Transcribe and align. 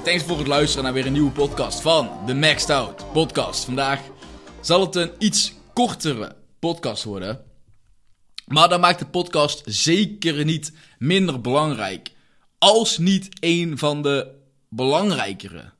En 0.00 0.06
thanks 0.06 0.24
voor 0.24 0.38
het 0.38 0.46
luisteren 0.46 0.84
naar 0.84 0.92
weer 0.92 1.06
een 1.06 1.12
nieuwe 1.12 1.30
podcast 1.30 1.80
van 1.80 2.10
de 2.26 2.34
Maxed 2.34 2.70
Out 2.70 3.12
podcast. 3.12 3.64
Vandaag 3.64 4.00
zal 4.60 4.80
het 4.80 4.94
een 4.94 5.10
iets 5.18 5.54
kortere 5.72 6.36
podcast 6.58 7.04
worden. 7.04 7.44
Maar 8.46 8.68
dat 8.68 8.80
maakt 8.80 8.98
de 8.98 9.06
podcast 9.06 9.62
zeker 9.64 10.44
niet 10.44 10.72
minder 10.98 11.40
belangrijk. 11.40 12.10
Als 12.58 12.98
niet 12.98 13.28
een 13.40 13.78
van 13.78 14.02
de 14.02 14.30
belangrijkere. 14.68 15.72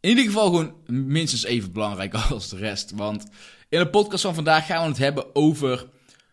In 0.00 0.08
ieder 0.08 0.24
geval 0.24 0.46
gewoon 0.46 0.74
minstens 0.86 1.44
even 1.44 1.72
belangrijk 1.72 2.14
als 2.30 2.48
de 2.48 2.56
rest. 2.56 2.90
Want 2.90 3.26
in 3.68 3.78
de 3.78 3.90
podcast 3.90 4.22
van 4.22 4.34
vandaag 4.34 4.66
gaan 4.66 4.82
we 4.82 4.88
het 4.88 4.98
hebben 4.98 5.34
over 5.34 5.88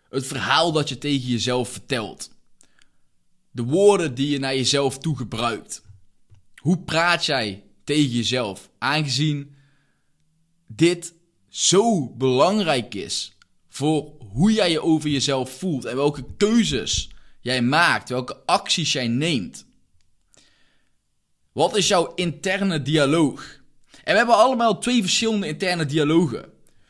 het 0.09 0.25
verhaal 0.25 0.71
dat 0.71 0.89
je 0.89 0.97
tegen 0.97 1.29
jezelf 1.29 1.69
vertelt. 1.69 2.29
De 3.51 3.63
woorden 3.63 4.15
die 4.15 4.29
je 4.29 4.39
naar 4.39 4.55
jezelf 4.55 4.97
toe 4.97 5.17
gebruikt. 5.17 5.82
Hoe 6.63 6.77
praat 6.77 7.25
jij 7.25 7.63
tegen 7.83 8.09
jezelf? 8.09 8.69
Aangezien 8.77 9.55
dit 10.67 11.13
zo 11.49 12.09
belangrijk 12.09 12.95
is 12.95 13.37
voor 13.69 14.11
hoe 14.19 14.51
jij 14.51 14.71
je 14.71 14.81
over 14.81 15.09
jezelf 15.09 15.57
voelt 15.57 15.85
en 15.85 15.95
welke 15.95 16.25
keuzes 16.37 17.09
jij 17.39 17.61
maakt, 17.61 18.09
welke 18.09 18.37
acties 18.45 18.91
jij 18.91 19.07
neemt. 19.07 19.65
Wat 21.51 21.75
is 21.75 21.87
jouw 21.87 22.13
interne 22.13 22.81
dialoog? 22.81 23.61
En 24.03 24.11
we 24.11 24.17
hebben 24.17 24.35
allemaal 24.35 24.79
twee 24.79 25.01
verschillende 25.01 25.47
interne 25.47 25.85
dialogen. 25.85 26.41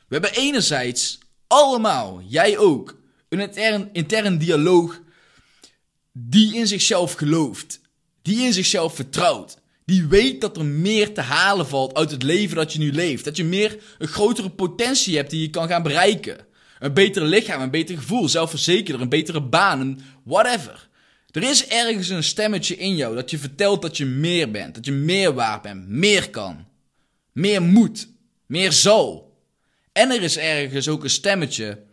We 0.07 0.19
hebben 0.19 0.33
enerzijds 0.33 1.19
allemaal, 1.47 2.21
jij 2.27 2.57
ook, 2.57 2.97
een 3.29 3.39
intern, 3.39 3.89
intern 3.93 4.37
dialoog 4.37 5.01
die 6.11 6.55
in 6.55 6.67
zichzelf 6.67 7.13
gelooft, 7.13 7.81
die 8.21 8.45
in 8.45 8.53
zichzelf 8.53 8.95
vertrouwt, 8.95 9.61
die 9.85 10.05
weet 10.05 10.41
dat 10.41 10.57
er 10.57 10.65
meer 10.65 11.13
te 11.13 11.21
halen 11.21 11.67
valt 11.67 11.95
uit 11.95 12.11
het 12.11 12.23
leven 12.23 12.55
dat 12.55 12.73
je 12.73 12.79
nu 12.79 12.91
leeft. 12.91 13.25
Dat 13.25 13.37
je 13.37 13.43
meer 13.43 13.77
een 13.97 14.07
grotere 14.07 14.49
potentie 14.49 15.15
hebt 15.15 15.29
die 15.29 15.41
je 15.41 15.49
kan 15.49 15.67
gaan 15.67 15.83
bereiken. 15.83 16.37
Een 16.79 16.93
beter 16.93 17.23
lichaam, 17.23 17.61
een 17.61 17.71
beter 17.71 17.97
gevoel, 17.97 18.29
zelfverzekerder, 18.29 19.01
een 19.01 19.09
betere 19.09 19.41
baan, 19.41 19.79
een 19.79 19.99
whatever. 20.23 20.89
Er 21.31 21.43
is 21.43 21.67
ergens 21.67 22.09
een 22.09 22.23
stemmetje 22.23 22.77
in 22.77 22.95
jou 22.95 23.15
dat 23.15 23.29
je 23.29 23.37
vertelt 23.37 23.81
dat 23.81 23.97
je 23.97 24.05
meer 24.05 24.51
bent, 24.51 24.75
dat 24.75 24.85
je 24.85 24.91
meer 24.91 25.33
waard 25.33 25.61
bent, 25.61 25.87
meer 25.87 26.29
kan, 26.29 26.67
meer 27.31 27.61
moet, 27.61 28.07
meer 28.45 28.71
zal. 28.71 29.37
En 29.91 30.09
er 30.09 30.21
is 30.21 30.37
ergens 30.37 30.87
ook 30.87 31.03
een 31.03 31.09
stemmetje 31.09 31.83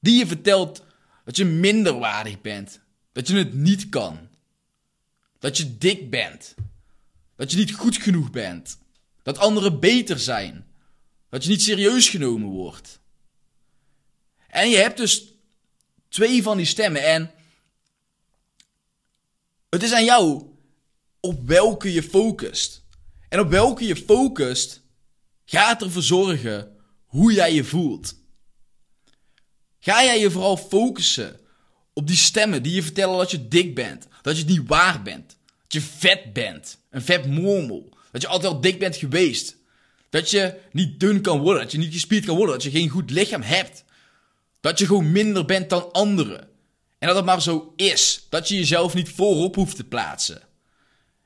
die 0.00 0.18
je 0.18 0.26
vertelt 0.26 0.82
dat 1.24 1.36
je 1.36 1.44
minder 1.44 1.98
waardig 1.98 2.40
bent, 2.40 2.80
dat 3.12 3.28
je 3.28 3.36
het 3.36 3.54
niet 3.54 3.88
kan, 3.88 4.18
dat 5.38 5.56
je 5.56 5.78
dik 5.78 6.10
bent, 6.10 6.54
dat 7.36 7.50
je 7.50 7.56
niet 7.56 7.74
goed 7.74 7.96
genoeg 7.96 8.30
bent. 8.30 8.78
Dat 9.22 9.38
anderen 9.38 9.80
beter 9.80 10.18
zijn. 10.18 10.66
Dat 11.28 11.44
je 11.44 11.50
niet 11.50 11.62
serieus 11.62 12.08
genomen 12.08 12.48
wordt. 12.48 13.00
En 14.48 14.70
je 14.70 14.76
hebt 14.76 14.96
dus 14.96 15.24
twee 16.08 16.42
van 16.42 16.56
die 16.56 16.66
stemmen. 16.66 17.02
En 17.02 17.32
het 19.70 19.82
is 19.82 19.92
aan 19.92 20.04
jou 20.04 20.42
op 21.20 21.46
welke 21.46 21.92
je 21.92 22.02
focust. 22.02 22.82
En 23.28 23.40
op 23.40 23.50
welke 23.50 23.86
je 23.86 23.96
focust 23.96 24.80
gaat 25.44 25.82
ervoor 25.82 26.02
zorgen 26.02 26.76
hoe 27.04 27.32
jij 27.32 27.54
je 27.54 27.64
voelt. 27.64 28.14
Ga 29.78 30.04
jij 30.04 30.20
je 30.20 30.30
vooral 30.30 30.56
focussen 30.56 31.40
op 31.92 32.06
die 32.06 32.16
stemmen 32.16 32.62
die 32.62 32.74
je 32.74 32.82
vertellen 32.82 33.18
dat 33.18 33.30
je 33.30 33.48
dik 33.48 33.74
bent, 33.74 34.06
dat 34.22 34.38
je 34.38 34.44
niet 34.44 34.66
waar 34.66 35.02
bent, 35.02 35.36
je 35.74 35.80
vet 35.80 36.32
bent, 36.32 36.78
een 36.90 37.02
vet 37.02 37.26
mormel. 37.26 37.96
Dat 38.12 38.22
je 38.22 38.28
altijd 38.28 38.52
al 38.52 38.60
dik 38.60 38.78
bent 38.78 38.96
geweest. 38.96 39.56
Dat 40.10 40.30
je 40.30 40.54
niet 40.72 41.00
dun 41.00 41.20
kan 41.20 41.40
worden, 41.40 41.62
dat 41.62 41.72
je 41.72 41.78
niet 41.78 41.92
gespierd 41.92 42.24
kan 42.24 42.36
worden, 42.36 42.54
dat 42.54 42.64
je 42.64 42.70
geen 42.70 42.88
goed 42.88 43.10
lichaam 43.10 43.42
hebt. 43.42 43.84
Dat 44.60 44.78
je 44.78 44.86
gewoon 44.86 45.12
minder 45.12 45.44
bent 45.44 45.70
dan 45.70 45.92
anderen. 45.92 46.48
En 46.98 47.06
dat 47.06 47.16
het 47.16 47.24
maar 47.24 47.42
zo 47.42 47.72
is. 47.76 48.26
Dat 48.28 48.48
je 48.48 48.56
jezelf 48.56 48.94
niet 48.94 49.08
voorop 49.08 49.54
hoeft 49.54 49.76
te 49.76 49.84
plaatsen. 49.84 50.42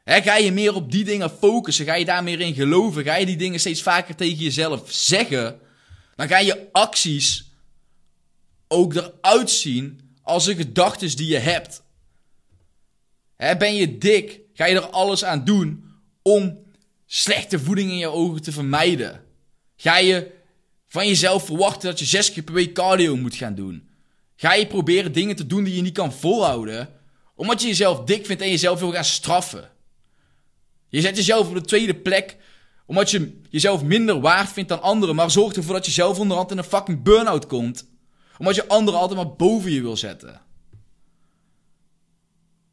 ga 0.04 0.36
je 0.36 0.52
meer 0.52 0.74
op 0.74 0.92
die 0.92 1.04
dingen 1.04 1.30
focussen? 1.30 1.84
Ga 1.84 1.94
je 1.94 2.04
daar 2.04 2.22
meer 2.22 2.40
in 2.40 2.54
geloven? 2.54 3.04
Ga 3.04 3.16
je 3.16 3.26
die 3.26 3.36
dingen 3.36 3.60
steeds 3.60 3.82
vaker 3.82 4.14
tegen 4.14 4.38
jezelf 4.38 4.92
zeggen? 4.92 5.60
Dan 6.16 6.28
ga 6.28 6.38
je 6.38 6.68
acties 6.72 7.50
ook 8.68 8.94
eruit 8.94 9.50
zien 9.50 10.00
als 10.22 10.44
de 10.44 10.54
gedachten 10.54 11.16
die 11.16 11.28
je 11.28 11.38
hebt. 11.38 11.82
Ben 13.38 13.74
je 13.74 13.98
dik? 13.98 14.40
Ga 14.52 14.66
je 14.66 14.74
er 14.74 14.90
alles 14.90 15.24
aan 15.24 15.44
doen 15.44 15.84
om 16.22 16.58
slechte 17.06 17.58
voeding 17.58 17.90
in 17.90 17.98
je 17.98 18.08
ogen 18.08 18.42
te 18.42 18.52
vermijden? 18.52 19.24
Ga 19.76 19.98
je 19.98 20.30
van 20.86 21.06
jezelf 21.06 21.44
verwachten 21.44 21.88
dat 21.88 21.98
je 21.98 22.04
zes 22.04 22.32
keer 22.32 22.42
per 22.42 22.54
week 22.54 22.74
cardio 22.74 23.16
moet 23.16 23.34
gaan 23.34 23.54
doen? 23.54 23.88
Ga 24.36 24.52
je 24.54 24.66
proberen 24.66 25.12
dingen 25.12 25.36
te 25.36 25.46
doen 25.46 25.64
die 25.64 25.74
je 25.74 25.82
niet 25.82 25.94
kan 25.94 26.12
volhouden, 26.12 26.88
omdat 27.34 27.62
je 27.62 27.68
jezelf 27.68 28.04
dik 28.04 28.26
vindt 28.26 28.42
en 28.42 28.50
jezelf 28.50 28.80
wil 28.80 28.92
gaan 28.92 29.04
straffen? 29.04 29.70
Je 30.88 31.00
zet 31.00 31.16
jezelf 31.16 31.48
op 31.48 31.54
de 31.54 31.60
tweede 31.60 31.94
plek 31.94 32.36
omdat 32.88 33.10
je 33.10 33.40
jezelf 33.50 33.82
minder 33.82 34.20
waard 34.20 34.52
vindt 34.52 34.68
dan 34.68 34.82
anderen, 34.82 35.14
maar 35.14 35.30
zorgt 35.30 35.56
ervoor 35.56 35.74
dat 35.74 35.86
je 35.86 35.92
zelf 35.92 36.18
onderhand 36.18 36.50
in 36.50 36.58
een 36.58 36.64
fucking 36.64 37.02
burn-out 37.02 37.46
komt. 37.46 37.86
Omdat 38.38 38.54
je 38.54 38.68
anderen 38.68 39.00
altijd 39.00 39.20
maar 39.20 39.36
boven 39.36 39.70
je 39.70 39.80
wil 39.80 39.96
zetten. 39.96 40.40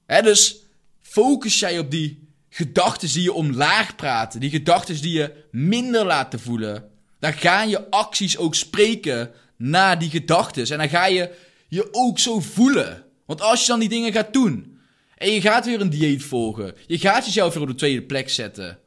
Dus 0.08 0.56
focus 1.02 1.60
jij 1.60 1.80
op 1.80 1.92
die 1.92 2.28
gedachten 2.50 3.14
die 3.14 3.24
je 3.24 3.34
omlaag 3.34 3.96
praten, 3.96 4.40
die 4.40 4.50
gedachten 4.50 5.02
die 5.02 5.18
je 5.18 5.44
minder 5.52 6.06
laten 6.06 6.40
voelen, 6.40 6.90
dan 7.20 7.34
gaan 7.34 7.70
je 7.70 7.90
acties 7.90 8.38
ook 8.38 8.56
spreken 8.56 9.32
naar 9.58 10.00
die 10.00 10.10
gedachten. 10.10 10.70
En 10.70 10.78
dan 10.78 10.90
ga 10.90 11.06
je 11.06 11.36
je 11.68 11.88
ook 11.92 12.20
zo 12.20 12.40
voelen. 12.40 13.04
Want 13.26 13.42
als 13.42 13.62
je 13.62 13.68
dan 13.68 13.80
die 13.80 13.90
dingen 13.90 14.14
gaat 14.14 14.34
doen 14.34 14.80
en 15.18 15.32
je 15.32 15.42
gaat 15.42 15.66
weer 15.66 15.82
een 15.82 15.90
dieet 15.90 16.24
volgen, 16.24 16.74
je 16.88 16.98
gaat 16.98 17.26
jezelf 17.26 17.54
weer 17.54 17.64
op 17.64 17.70
de 17.70 17.76
tweede 17.76 18.02
plek 18.02 18.30
zetten, 18.30 18.80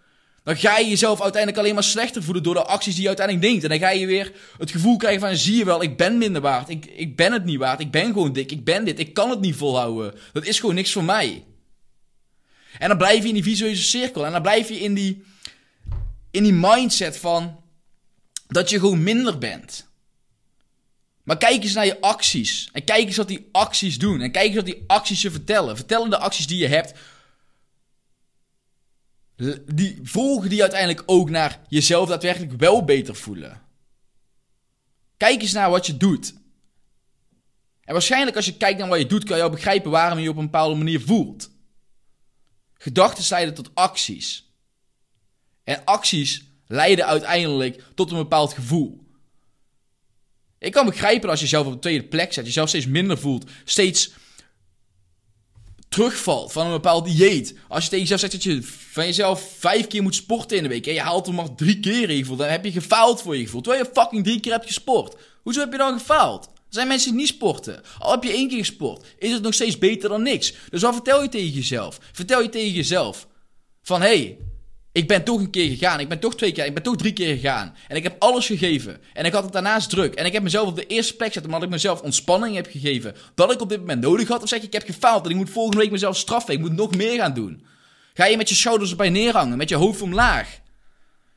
dan 0.49 0.57
ga 0.57 0.79
je 0.79 0.89
jezelf 0.89 1.23
uiteindelijk 1.23 1.63
alleen 1.63 1.75
maar 1.75 1.85
slechter 1.85 2.23
voelen 2.23 2.43
door 2.43 2.55
de 2.55 2.65
acties 2.65 2.93
die 2.93 3.03
je 3.03 3.09
uiteindelijk 3.09 3.47
denkt. 3.47 3.63
En 3.63 3.71
dan 3.71 3.79
ga 3.79 3.91
je 3.91 4.07
weer 4.07 4.33
het 4.59 4.71
gevoel 4.71 4.97
krijgen 4.97 5.21
van, 5.21 5.37
zie 5.37 5.57
je 5.57 5.65
wel, 5.65 5.83
ik 5.83 5.97
ben 5.97 6.19
minder 6.19 6.43
waard, 6.43 6.69
ik, 6.69 6.87
ik 6.87 7.17
ben 7.17 7.33
het 7.33 7.45
niet 7.45 7.59
waard, 7.59 7.81
ik 7.81 7.91
ben 7.91 8.07
gewoon 8.07 8.33
dik, 8.33 8.53
ik 8.53 8.65
ben 8.65 8.85
dit, 8.85 8.99
ik 8.99 9.15
kan 9.15 9.31
het 9.31 9.41
niet 9.41 9.57
volhouden. 9.57 10.15
Dat 10.33 10.47
is 10.47 10.61
gewoon 10.61 10.75
niks 10.75 10.93
voor 10.93 11.05
mij. 11.05 11.45
En 12.79 12.89
dan 12.89 12.97
blijf 12.97 13.23
je 13.23 13.29
in 13.29 13.35
die 13.35 13.43
visueuze 13.43 13.83
cirkel. 13.83 14.27
En 14.27 14.33
dan 14.33 14.43
blijf 14.43 14.69
je 14.69 14.81
in 14.81 14.95
die, 14.95 15.25
in 16.31 16.43
die 16.43 16.53
mindset 16.53 17.19
van 17.19 17.61
dat 18.47 18.71
je 18.71 18.79
gewoon 18.79 19.03
minder 19.03 19.39
bent. 19.39 19.87
Maar 21.23 21.39
kijk 21.39 21.63
eens 21.63 21.75
naar 21.75 21.87
je 21.87 22.01
acties. 22.01 22.69
En 22.73 22.85
kijk 22.85 23.07
eens 23.07 23.17
wat 23.17 23.29
die 23.29 23.49
acties 23.53 23.99
doen. 23.99 24.21
En 24.21 24.31
kijk 24.31 24.47
eens 24.47 24.57
wat 24.57 24.67
die 24.67 24.85
acties 24.87 25.23
je 25.23 25.31
vertellen. 25.31 25.77
Vertellen 25.77 26.11
de 26.11 26.19
acties 26.19 26.47
die 26.47 26.59
je 26.59 26.69
hebt. 26.69 26.93
Die 29.67 29.99
volgen 30.03 30.49
die 30.49 30.61
uiteindelijk 30.61 31.03
ook 31.07 31.31
naar 31.31 31.61
jezelf 31.69 32.09
daadwerkelijk 32.09 32.53
wel 32.53 32.85
beter 32.85 33.17
voelen. 33.17 33.63
Kijk 35.17 35.43
eens 35.43 35.53
naar 35.53 35.71
wat 35.71 35.87
je 35.87 35.97
doet. 35.97 36.35
En 37.85 37.93
waarschijnlijk 37.93 38.37
als 38.37 38.45
je 38.45 38.57
kijkt 38.57 38.79
naar 38.79 38.89
wat 38.89 38.99
je 38.99 39.07
doet, 39.07 39.25
kan 39.25 39.37
je 39.37 39.43
al 39.43 39.51
begrijpen 39.51 39.91
waarom 39.91 40.19
je 40.19 40.25
je 40.25 40.31
op 40.31 40.37
een 40.37 40.45
bepaalde 40.45 40.75
manier 40.75 41.01
voelt. 41.01 41.51
Gedachten 42.75 43.25
leiden 43.29 43.55
tot 43.55 43.71
acties. 43.75 44.53
En 45.65 45.85
acties 45.85 46.45
leiden 46.67 47.07
uiteindelijk 47.07 47.85
tot 47.95 48.11
een 48.11 48.17
bepaald 48.17 48.53
gevoel. 48.53 49.07
Ik 50.59 50.73
kan 50.73 50.87
begrijpen 50.87 51.31
als 51.31 51.39
je 51.39 51.45
jezelf 51.45 51.67
op 51.67 51.73
de 51.73 51.79
tweede 51.79 52.05
plek 52.05 52.33
zet, 52.33 52.45
jezelf 52.45 52.69
steeds 52.69 52.87
minder 52.87 53.19
voelt, 53.19 53.51
steeds 53.65 54.11
terugvalt 55.89 56.53
van 56.53 56.67
een 56.67 56.73
bepaald 56.73 57.05
dieet. 57.05 57.55
Als 57.69 57.85
je 57.85 57.91
tegen 57.91 58.05
jezelf 58.05 58.21
zegt 58.21 58.33
dat 58.33 58.43
je 58.43 58.63
van 58.63 59.05
jezelf 59.05 59.55
vijf 59.59 59.87
keer 59.87 60.03
moet 60.03 60.15
sporten 60.15 60.57
in 60.57 60.63
de 60.63 60.69
week. 60.69 60.87
En 60.87 60.95
je 60.95 61.01
haalt 61.01 61.27
er 61.27 61.35
maar 61.35 61.55
drie 61.55 61.81
keer 61.81 62.11
in 62.11 62.19
gevoel. 62.19 62.37
Dan 62.37 62.49
heb 62.49 62.65
je 62.65 62.73
gefaald 62.73 63.23
voor 63.23 63.37
je 63.37 63.45
gevoel. 63.45 63.61
Terwijl 63.61 63.85
je 63.85 64.01
fucking 64.01 64.25
drie 64.25 64.41
keer 64.41 64.53
hebt 64.53 64.67
gesport. 64.67 65.17
Hoezo 65.43 65.61
heb 65.61 65.73
je 65.73 65.79
dan 65.79 65.99
gefaald? 65.99 66.45
Er 66.45 66.75
zijn 66.75 66.89
mensen 66.89 67.11
die 67.11 67.21
niet 67.21 67.29
sporten. 67.29 67.83
Al 67.99 68.11
heb 68.11 68.23
je 68.23 68.33
één 68.33 68.49
keer 68.49 68.59
gesport, 68.59 69.07
is 69.19 69.33
het 69.33 69.43
nog 69.43 69.55
steeds 69.55 69.79
beter 69.79 70.09
dan 70.09 70.23
niks. 70.23 70.55
Dus 70.71 70.83
wat 70.83 70.95
vertel 70.95 71.23
je 71.23 71.29
tegen 71.29 71.51
jezelf? 71.51 71.99
Vertel 72.13 72.43
je 72.43 72.49
tegen 72.49 72.73
jezelf 72.73 73.27
van 73.83 74.01
hé, 74.01 74.07
hey, 74.07 74.39
ik 74.93 75.09
ben 75.09 75.25
toch 75.25 75.41
een 75.41 75.51
keer 75.51 75.69
gegaan. 75.69 76.01
Ik 76.01 76.09
ben 76.09 76.19
toch 76.19 76.37
twee 76.37 76.53
keer, 76.53 76.65
ik 76.65 76.75
ben 76.75 76.83
toch 76.83 76.97
drie 76.97 77.13
keer 77.13 77.35
gegaan. 77.35 77.75
En 77.89 77.97
ik 77.97 78.03
heb 78.03 78.17
alles 78.19 78.47
gegeven. 78.47 79.01
En 79.13 79.25
ik 79.25 79.33
had 79.33 79.43
het 79.43 79.53
daarnaast 79.53 79.91
druk. 79.91 80.15
En 80.15 80.27
ik 80.27 80.33
heb 80.33 80.43
mezelf 80.43 80.69
op 80.69 80.77
de 80.77 80.87
eerste 80.87 81.17
plek 81.17 81.29
gezet 81.29 81.45
omdat 81.45 81.63
ik 81.63 81.69
mezelf 81.69 82.01
ontspanning 82.01 82.55
heb 82.57 82.67
gegeven. 82.71 83.15
Dat 83.35 83.53
ik 83.53 83.61
op 83.61 83.69
dit 83.69 83.79
moment 83.79 84.01
nodig 84.01 84.29
had. 84.29 84.43
Of 84.43 84.49
zeg 84.49 84.61
je, 84.61 84.67
ik 84.67 84.73
heb 84.73 84.85
gefaald 84.85 85.25
en 85.25 85.31
ik 85.31 85.37
moet 85.37 85.51
volgende 85.51 85.79
week 85.79 85.91
mezelf 85.91 86.17
straffen. 86.17 86.55
Ik 86.55 86.61
moet 86.61 86.73
nog 86.73 86.97
meer 86.97 87.19
gaan 87.19 87.35
doen. 87.35 87.65
Ga 88.15 88.25
je 88.25 88.37
met 88.37 88.49
je 88.49 88.55
schouders 88.55 88.91
erbij 88.91 89.11
neerhangen, 89.11 89.57
met 89.57 89.69
je 89.69 89.75
hoofd 89.75 90.03
omlaag. 90.03 90.61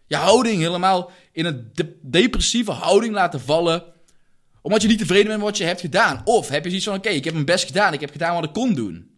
Je 0.08 0.16
houding 0.16 0.62
helemaal 0.62 1.12
in 1.32 1.46
een 1.46 1.72
depressieve 2.02 2.72
houding 2.72 3.14
laten 3.14 3.42
vallen. 3.42 3.84
Omdat 4.62 4.82
je 4.82 4.88
niet 4.88 4.98
tevreden 4.98 5.28
bent 5.28 5.38
met 5.38 5.48
wat 5.48 5.58
je 5.58 5.64
hebt 5.64 5.82
gedaan. 5.82 6.22
Of 6.26 6.50
heb 6.50 6.64
je 6.64 6.70
zoiets 6.70 6.88
van, 6.88 6.98
oké, 6.98 7.10
ik 7.10 7.24
heb 7.24 7.34
mijn 7.34 7.46
best 7.46 7.66
gedaan. 7.66 7.94
Ik 7.94 8.00
heb 8.00 8.12
gedaan 8.12 8.36
wat 8.36 8.44
ik 8.44 8.54
kon 8.54 8.74
doen. 8.74 9.11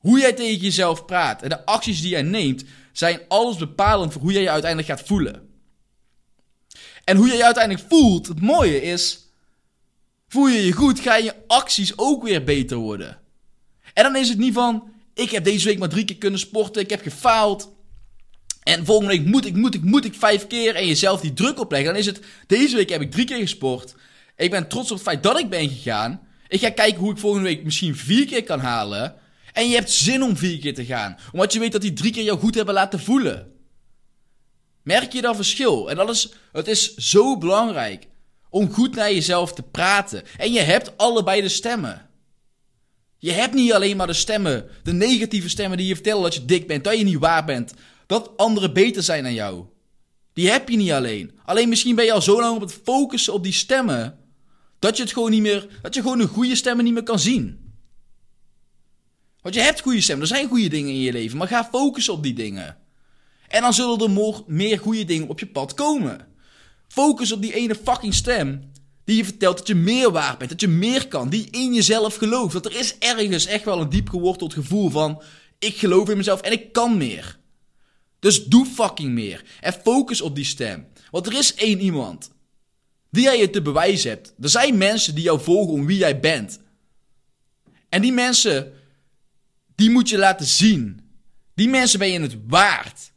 Hoe 0.00 0.18
jij 0.18 0.32
tegen 0.32 0.60
jezelf 0.60 1.04
praat 1.04 1.42
en 1.42 1.48
de 1.48 1.66
acties 1.66 2.00
die 2.00 2.10
jij 2.10 2.22
neemt, 2.22 2.64
zijn 2.92 3.20
alles 3.28 3.56
bepalend 3.56 4.12
voor 4.12 4.22
hoe 4.22 4.32
jij 4.32 4.42
je 4.42 4.50
uiteindelijk 4.50 4.90
gaat 4.90 5.06
voelen. 5.06 5.48
En 7.04 7.16
hoe 7.16 7.26
jij 7.26 7.36
je 7.36 7.44
uiteindelijk 7.44 7.86
voelt, 7.88 8.26
het 8.26 8.40
mooie 8.40 8.82
is, 8.82 9.18
voel 10.28 10.48
je 10.48 10.64
je 10.66 10.72
goed, 10.72 11.00
ga 11.00 11.16
je 11.16 11.34
acties 11.46 11.98
ook 11.98 12.22
weer 12.22 12.44
beter 12.44 12.76
worden. 12.76 13.18
En 13.94 14.02
dan 14.02 14.16
is 14.16 14.28
het 14.28 14.38
niet 14.38 14.54
van, 14.54 14.92
ik 15.14 15.30
heb 15.30 15.44
deze 15.44 15.66
week 15.66 15.78
maar 15.78 15.88
drie 15.88 16.04
keer 16.04 16.16
kunnen 16.16 16.40
sporten, 16.40 16.82
ik 16.82 16.90
heb 16.90 17.02
gefaald. 17.02 17.72
En 18.62 18.84
volgende 18.84 19.16
week 19.16 19.26
moet 19.26 19.46
ik, 19.46 19.54
moet 19.54 19.74
ik, 19.74 19.82
moet 19.82 20.04
ik 20.04 20.14
vijf 20.14 20.46
keer 20.46 20.74
en 20.74 20.86
jezelf 20.86 21.20
die 21.20 21.32
druk 21.32 21.58
opleggen. 21.58 21.88
Dan 21.88 22.00
is 22.00 22.06
het, 22.06 22.20
deze 22.46 22.76
week 22.76 22.90
heb 22.90 23.00
ik 23.00 23.10
drie 23.10 23.24
keer 23.24 23.38
gesport. 23.38 23.94
Ik 24.36 24.50
ben 24.50 24.68
trots 24.68 24.90
op 24.90 24.96
het 24.96 25.06
feit 25.06 25.22
dat 25.22 25.38
ik 25.38 25.50
ben 25.50 25.68
gegaan. 25.68 26.20
Ik 26.48 26.60
ga 26.60 26.70
kijken 26.70 27.00
hoe 27.00 27.12
ik 27.12 27.18
volgende 27.18 27.48
week 27.48 27.64
misschien 27.64 27.96
vier 27.96 28.26
keer 28.26 28.44
kan 28.44 28.60
halen. 28.60 29.19
En 29.52 29.68
je 29.68 29.74
hebt 29.74 29.90
zin 29.90 30.22
om 30.22 30.36
vier 30.36 30.58
keer 30.58 30.74
te 30.74 30.84
gaan. 30.84 31.16
Omdat 31.32 31.52
je 31.52 31.58
weet 31.58 31.72
dat 31.72 31.80
die 31.80 31.92
drie 31.92 32.12
keer 32.12 32.24
jou 32.24 32.38
goed 32.38 32.54
hebben 32.54 32.74
laten 32.74 33.00
voelen. 33.00 33.52
Merk 34.82 35.12
je 35.12 35.20
dat 35.20 35.36
verschil? 35.36 35.90
En 35.90 35.96
dat 35.96 36.34
het 36.52 36.68
is 36.68 36.94
zo 36.94 37.38
belangrijk 37.38 38.08
om 38.50 38.72
goed 38.72 38.94
naar 38.94 39.12
jezelf 39.12 39.52
te 39.52 39.62
praten. 39.62 40.22
En 40.36 40.52
je 40.52 40.60
hebt 40.60 40.96
allebei 40.96 41.40
de 41.42 41.48
stemmen. 41.48 42.08
Je 43.18 43.32
hebt 43.32 43.54
niet 43.54 43.72
alleen 43.72 43.96
maar 43.96 44.06
de 44.06 44.12
stemmen, 44.12 44.68
de 44.82 44.92
negatieve 44.92 45.48
stemmen 45.48 45.78
die 45.78 45.86
je 45.86 45.94
vertellen 45.94 46.22
dat 46.22 46.34
je 46.34 46.44
dik 46.44 46.66
bent, 46.66 46.84
dat 46.84 46.98
je 46.98 47.04
niet 47.04 47.18
waar 47.18 47.44
bent, 47.44 47.74
dat 48.06 48.30
anderen 48.36 48.72
beter 48.72 49.02
zijn 49.02 49.22
dan 49.22 49.34
jou. 49.34 49.64
Die 50.32 50.50
heb 50.50 50.68
je 50.68 50.76
niet 50.76 50.90
alleen. 50.90 51.38
Alleen 51.44 51.68
misschien 51.68 51.94
ben 51.94 52.04
je 52.04 52.12
al 52.12 52.22
zo 52.22 52.40
lang 52.40 52.54
op 52.54 52.60
het 52.60 52.78
focussen 52.84 53.32
op 53.32 53.42
die 53.42 53.52
stemmen, 53.52 54.18
dat 54.78 54.96
je 54.96 55.02
het 55.02 55.12
gewoon 55.12 55.30
niet 55.30 55.40
meer, 55.40 55.66
dat 55.82 55.94
je 55.94 56.02
gewoon 56.02 56.18
de 56.18 56.26
goede 56.26 56.56
stemmen 56.56 56.84
niet 56.84 56.94
meer 56.94 57.02
kan 57.02 57.18
zien. 57.18 57.59
Want 59.42 59.54
je 59.54 59.60
hebt 59.60 59.80
goede 59.80 60.00
stemmen, 60.00 60.28
er 60.28 60.34
zijn 60.34 60.48
goede 60.48 60.68
dingen 60.68 60.92
in 60.92 61.00
je 61.00 61.12
leven, 61.12 61.38
maar 61.38 61.48
ga 61.48 61.64
focussen 61.64 62.12
op 62.12 62.22
die 62.22 62.34
dingen. 62.34 62.76
En 63.48 63.62
dan 63.62 63.74
zullen 63.74 64.00
er 64.00 64.42
meer 64.46 64.78
goede 64.78 65.04
dingen 65.04 65.28
op 65.28 65.38
je 65.38 65.46
pad 65.46 65.74
komen. 65.74 66.26
Focus 66.88 67.32
op 67.32 67.42
die 67.42 67.54
ene 67.54 67.74
fucking 67.74 68.14
stem 68.14 68.70
die 69.04 69.16
je 69.16 69.24
vertelt 69.24 69.58
dat 69.58 69.66
je 69.66 69.74
meer 69.74 70.10
waard 70.10 70.38
bent, 70.38 70.50
dat 70.50 70.60
je 70.60 70.68
meer 70.68 71.08
kan, 71.08 71.28
die 71.28 71.48
in 71.50 71.74
jezelf 71.74 72.16
gelooft. 72.16 72.52
Dat 72.52 72.66
er 72.66 72.76
is 72.76 72.98
ergens 72.98 73.46
echt 73.46 73.64
wel 73.64 73.80
een 73.80 73.88
diep 73.88 74.08
geworteld 74.08 74.54
gevoel 74.54 74.90
van: 74.90 75.22
ik 75.58 75.76
geloof 75.76 76.08
in 76.08 76.16
mezelf 76.16 76.40
en 76.40 76.52
ik 76.52 76.72
kan 76.72 76.96
meer. 76.96 77.38
Dus 78.18 78.44
doe 78.44 78.66
fucking 78.66 79.12
meer. 79.12 79.44
En 79.60 79.72
focus 79.72 80.20
op 80.20 80.34
die 80.34 80.44
stem. 80.44 80.86
Want 81.10 81.26
er 81.26 81.38
is 81.38 81.54
één 81.54 81.80
iemand 81.80 82.30
die 83.10 83.22
jij 83.22 83.38
je 83.38 83.50
te 83.50 83.62
bewijzen 83.62 84.10
hebt. 84.10 84.34
Er 84.40 84.48
zijn 84.48 84.78
mensen 84.78 85.14
die 85.14 85.24
jou 85.24 85.40
volgen 85.40 85.72
om 85.72 85.86
wie 85.86 85.98
jij 85.98 86.20
bent. 86.20 86.60
En 87.88 88.02
die 88.02 88.12
mensen 88.12 88.72
die 89.80 89.90
moet 89.90 90.08
je 90.08 90.18
laten 90.18 90.46
zien. 90.46 91.00
Die 91.54 91.68
mensen 91.68 91.98
ben 91.98 92.10
je 92.10 92.20
het 92.20 92.36
waard. 92.46 93.12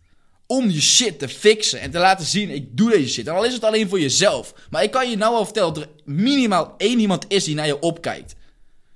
Om 0.46 0.70
je 0.70 0.82
shit 0.82 1.20
te 1.20 1.30
fixen 1.30 1.80
en 1.80 1.92
te 1.92 1.98
laten 1.98 2.26
zien, 2.26 2.50
ik 2.50 2.78
doe 2.78 2.92
deze 2.92 3.14
shit. 3.14 3.28
En 3.28 3.34
al 3.34 3.46
is 3.46 3.54
het 3.54 3.64
alleen 3.64 3.90
voor 3.90 4.00
jezelf. 4.00 4.54
Maar 4.70 4.84
ik 4.84 4.92
kan 4.92 5.10
je 5.10 5.18
nou 5.18 5.36
al 5.36 5.46
vertellen 5.46 5.74
dat 5.74 5.84
er 5.84 5.90
minimaal 6.06 6.74
één 6.78 7.00
iemand 7.00 7.26
is 7.28 7.44
die 7.44 7.56
naar 7.56 7.66
je 7.66 7.80
opkijkt. 7.80 8.36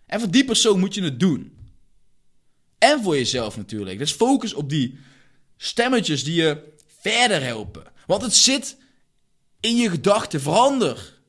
En 0.05 0.19
voor 0.19 0.31
die 0.31 0.45
persoon 0.45 0.79
moet 0.79 0.93
je 0.93 1.03
het 1.03 1.19
doen. 1.19 1.57
En 2.77 3.03
voor 3.03 3.15
jezelf 3.15 3.57
natuurlijk. 3.57 3.97
Dus 3.97 4.11
focus 4.11 4.53
op 4.53 4.69
die 4.69 4.97
stemmetjes 5.57 6.23
die 6.23 6.35
je 6.35 6.63
verder 6.99 7.43
helpen. 7.43 7.83
Want 8.05 8.21
het 8.21 8.35
zit 8.35 8.77
in 9.59 9.77
je 9.77 9.89
gedachten. 9.89 10.41
Verander 10.41 11.19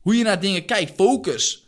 hoe 0.00 0.16
je 0.16 0.24
naar 0.24 0.40
dingen 0.40 0.64
kijkt. 0.64 0.94
Focus 0.96 1.64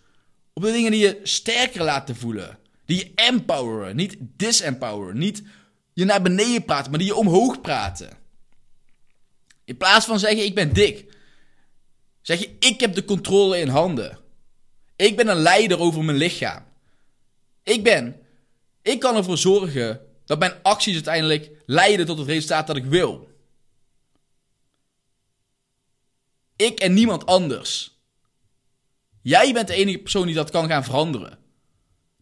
op 0.53 0.63
de 0.63 0.73
dingen 0.73 0.91
die 0.91 1.01
je 1.01 1.21
sterker 1.23 1.83
laten 1.83 2.17
voelen. 2.17 2.59
Die 2.89 3.13
empoweren, 3.15 3.97
niet 3.97 4.17
disempoweren. 4.21 5.19
Niet 5.19 5.43
je 5.93 6.05
naar 6.05 6.23
beneden 6.23 6.65
praten, 6.65 6.91
maar 6.91 6.99
die 6.99 7.09
je 7.09 7.15
omhoog 7.15 7.61
praten. 7.61 8.19
In 9.65 9.77
plaats 9.77 10.07
van 10.07 10.19
zeggen 10.19 10.45
ik 10.45 10.55
ben 10.55 10.73
dik, 10.73 11.15
zeg 12.23 12.41
je 12.41 12.57
ik 12.59 12.81
heb 12.81 12.95
de 12.95 13.05
controle 13.05 13.59
in 13.59 13.69
handen. 13.69 14.19
Ik 14.97 15.17
ben 15.17 15.29
een 15.29 15.37
leider 15.37 15.79
over 15.79 16.05
mijn 16.05 16.17
lichaam. 16.17 16.65
Ik 17.63 17.85
ben, 17.85 18.17
ik 18.83 19.01
kan 19.01 19.17
ervoor 19.17 19.39
zorgen 19.39 20.01
dat 20.25 20.39
mijn 20.39 20.63
acties 20.63 20.95
uiteindelijk 20.95 21.51
leiden 21.67 22.07
tot 22.07 22.19
het 22.19 22.27
resultaat 22.27 22.67
dat 22.67 22.77
ik 22.77 22.85
wil. 22.85 23.29
Ik 26.57 26.81
en 26.81 26.95
niemand 26.95 27.27
anders. 27.27 27.99
Jij 29.23 29.53
bent 29.53 29.67
de 29.67 29.75
enige 29.75 29.99
persoon 29.99 30.27
die 30.27 30.35
dat 30.35 30.51
kan 30.51 30.69
gaan 30.69 30.85
veranderen. 30.85 31.38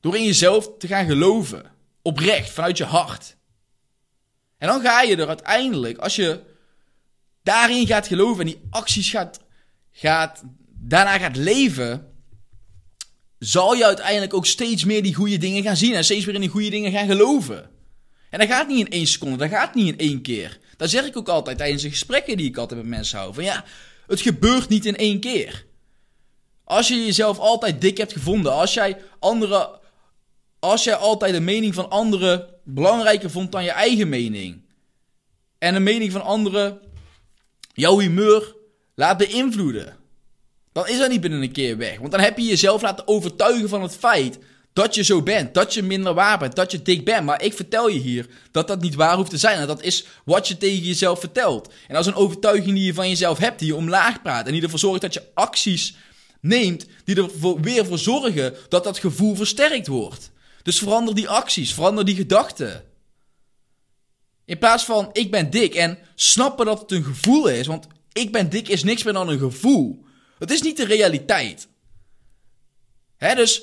Door 0.01 0.17
in 0.17 0.25
jezelf 0.25 0.71
te 0.79 0.87
gaan 0.87 1.07
geloven. 1.07 1.73
Oprecht, 2.03 2.51
vanuit 2.51 2.79
je 2.79 2.85
hart. 2.85 3.37
En 4.59 4.69
dan 4.69 4.81
ga 4.81 5.03
je 5.03 5.17
er 5.17 5.29
uiteindelijk, 5.29 5.99
als 5.99 6.17
je 6.17 6.41
daarin 7.43 7.87
gaat 7.87 8.07
geloven 8.07 8.41
en 8.41 8.47
die 8.47 8.61
acties 8.71 9.11
gaat, 9.11 9.41
gaat, 9.93 10.43
daarna 10.69 11.19
gaat 11.19 11.37
leven, 11.37 12.13
zal 13.39 13.75
je 13.75 13.85
uiteindelijk 13.85 14.35
ook 14.35 14.47
steeds 14.47 14.85
meer 14.85 15.03
die 15.03 15.15
goede 15.15 15.39
dingen 15.39 15.63
gaan 15.63 15.77
zien 15.77 15.95
en 15.95 16.05
steeds 16.05 16.25
meer 16.25 16.35
in 16.35 16.41
die 16.41 16.51
goede 16.51 16.71
dingen 16.71 16.93
gaan 16.93 17.07
geloven. 17.07 17.71
En 18.31 18.39
dat 18.39 18.49
gaat 18.49 18.69
niet 18.69 18.87
in 18.87 18.93
één 18.93 19.07
seconde, 19.07 19.37
dat 19.37 19.49
gaat 19.49 19.75
niet 19.75 19.89
in 19.89 19.99
één 19.99 20.23
keer. 20.23 20.59
Dat 20.77 20.91
zeg 20.91 21.05
ik 21.05 21.17
ook 21.17 21.29
altijd 21.29 21.59
tijdens 21.59 21.83
de 21.83 21.91
gesprekken 21.91 22.37
die 22.37 22.47
ik 22.47 22.57
altijd 22.57 22.81
met 22.81 22.89
mensen 22.89 23.19
hou. 23.19 23.35
Van 23.35 23.45
ja, 23.45 23.65
het 24.07 24.21
gebeurt 24.21 24.69
niet 24.69 24.85
in 24.85 24.97
één 24.97 25.21
keer. 25.21 25.67
Als 26.65 26.89
je 26.89 27.05
jezelf 27.05 27.39
altijd 27.39 27.81
dik 27.81 27.99
hebt 27.99 28.13
gevonden, 28.13 28.53
als 28.53 28.75
jij 28.75 28.99
andere 29.19 29.81
als 30.59 30.85
jij 30.85 30.95
altijd 30.95 31.33
de 31.33 31.41
mening 31.41 31.75
van 31.75 31.91
anderen 31.91 32.49
belangrijker 32.65 33.31
vond 33.31 33.53
dan 33.53 33.65
je 33.65 33.71
eigen 33.71 34.09
mening. 34.09 34.65
En 35.59 35.75
de 35.75 35.81
mening 35.81 36.13
van 36.13 36.23
anderen 36.23 36.81
jouw 37.73 37.99
humeur 37.99 38.55
laat 38.95 39.19
beïnvloeden. 39.19 39.97
Dan 40.73 40.89
is 40.89 40.99
dat 40.99 41.11
niet 41.11 41.21
binnen 41.21 41.43
een 41.43 41.53
keer 41.53 41.77
weg. 41.77 41.99
Want 41.99 42.11
dan 42.11 42.21
heb 42.21 42.39
je 42.39 42.45
jezelf 42.45 42.83
laten 42.83 43.09
overtuigen 43.09 43.69
van 43.69 43.83
het 43.83 43.97
feit 43.97 44.39
dat 44.73 44.95
je 44.95 45.03
zo 45.03 45.23
bent. 45.23 45.55
Dat 45.55 45.75
je 45.75 45.83
minder 45.83 46.15
waar 46.15 46.39
bent. 46.39 46.57
Dat 46.57 46.71
je 46.71 46.83
dik 46.83 47.05
bent. 47.05 47.25
Maar 47.25 47.43
ik 47.43 47.53
vertel 47.53 47.89
je 47.89 47.99
hier 47.99 48.27
dat 48.51 48.69
dat 48.69 48.81
niet 48.81 48.95
waar 48.95 49.17
hoeft 49.17 49.31
te 49.31 49.39
zijn. 49.39 49.59
En 49.59 49.67
dat 49.67 49.83
is 49.83 50.07
wat 50.25 50.49
je 50.49 50.57
tegen 50.57 50.85
jezelf 50.85 51.21
vertelt. 51.21 51.69
En 51.69 51.95
dat 51.95 52.01
is 52.01 52.07
een 52.07 52.19
overtuiging 52.19 52.75
die 52.75 52.85
je 52.85 52.95
van 52.95 53.09
jezelf 53.09 53.39
hebt. 53.39 53.59
Die 53.59 53.69
je 53.69 53.75
omlaag 53.77 54.23
praat. 54.23 54.47
En 54.47 54.53
die 54.53 54.63
ervoor 54.63 54.79
zorgt 54.79 55.01
dat 55.01 55.15
je 55.15 55.23
acties 55.35 55.95
neemt. 56.41 56.87
Die 57.05 57.17
er 57.17 57.61
weer 57.61 57.87
voor 57.87 57.99
zorgen 57.99 58.55
dat 58.69 58.85
dat 58.85 58.99
gevoel 58.99 59.35
versterkt 59.35 59.87
wordt. 59.87 60.31
Dus 60.67 60.79
verander 60.79 61.15
die 61.15 61.29
acties, 61.29 61.75
verander 61.75 62.05
die 62.05 62.15
gedachten. 62.15 62.85
In 64.45 64.59
plaats 64.59 64.85
van 64.85 65.11
ik 65.13 65.31
ben 65.31 65.51
dik 65.51 65.75
en 65.75 65.99
snappen 66.15 66.67
dat 66.67 66.81
het 66.81 66.93
een 66.93 67.05
gevoel 67.05 67.49
is, 67.49 67.67
want 67.67 67.87
ik 68.13 68.33
ben 68.33 68.51
dik 68.51 68.69
is 68.69 68.85
niks 68.85 69.03
meer 69.03 69.13
dan 69.13 69.29
een 69.29 69.39
gevoel. 69.39 70.05
Het 70.39 70.51
is 70.51 70.63
niet 70.63 70.77
de 70.77 70.85
realiteit. 70.85 71.69
Hè, 73.17 73.35
dus 73.35 73.63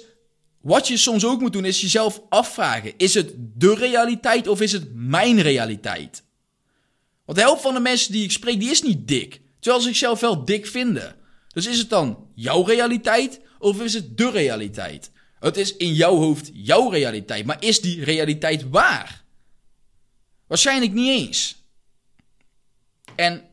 wat 0.62 0.88
je 0.88 0.98
soms 0.98 1.26
ook 1.26 1.42
moet 1.42 1.54
doen 1.54 1.66
is 1.66 1.82
jezelf 1.82 2.22
afvragen: 2.30 2.94
is 2.98 3.14
het 3.14 3.34
de 3.36 3.76
realiteit 3.76 4.48
of 4.48 4.62
is 4.62 4.72
het 4.72 4.94
mijn 4.94 5.42
realiteit? 5.42 6.24
Want 7.26 7.38
de 7.38 7.44
helft 7.44 7.62
van 7.62 7.74
de 7.74 7.80
mensen 7.80 8.12
die 8.12 8.24
ik 8.24 8.32
spreek, 8.32 8.60
die 8.60 8.72
is 8.72 8.82
niet 8.82 9.08
dik. 9.08 9.42
Terwijl 9.60 9.82
ze 9.82 9.88
zichzelf 9.88 10.20
wel 10.20 10.46
dik 10.46 10.68
vinden. 10.68 11.16
Dus 11.54 11.66
is 11.66 11.78
het 11.78 11.90
dan 11.90 12.28
jouw 12.36 12.64
realiteit 12.64 13.40
of 13.60 13.82
is 13.82 13.94
het 13.94 14.18
de 14.18 14.30
realiteit? 14.30 15.12
Het 15.44 15.58
is 15.58 15.76
in 15.76 15.94
jouw 15.94 16.16
hoofd 16.16 16.50
jouw 16.54 16.90
realiteit. 16.90 17.46
Maar 17.46 17.64
is 17.64 17.82
die 17.82 18.04
realiteit 18.04 18.70
waar? 18.70 19.24
Waarschijnlijk 20.48 20.92
niet 20.92 21.10
eens. 21.10 21.64
En 23.16 23.44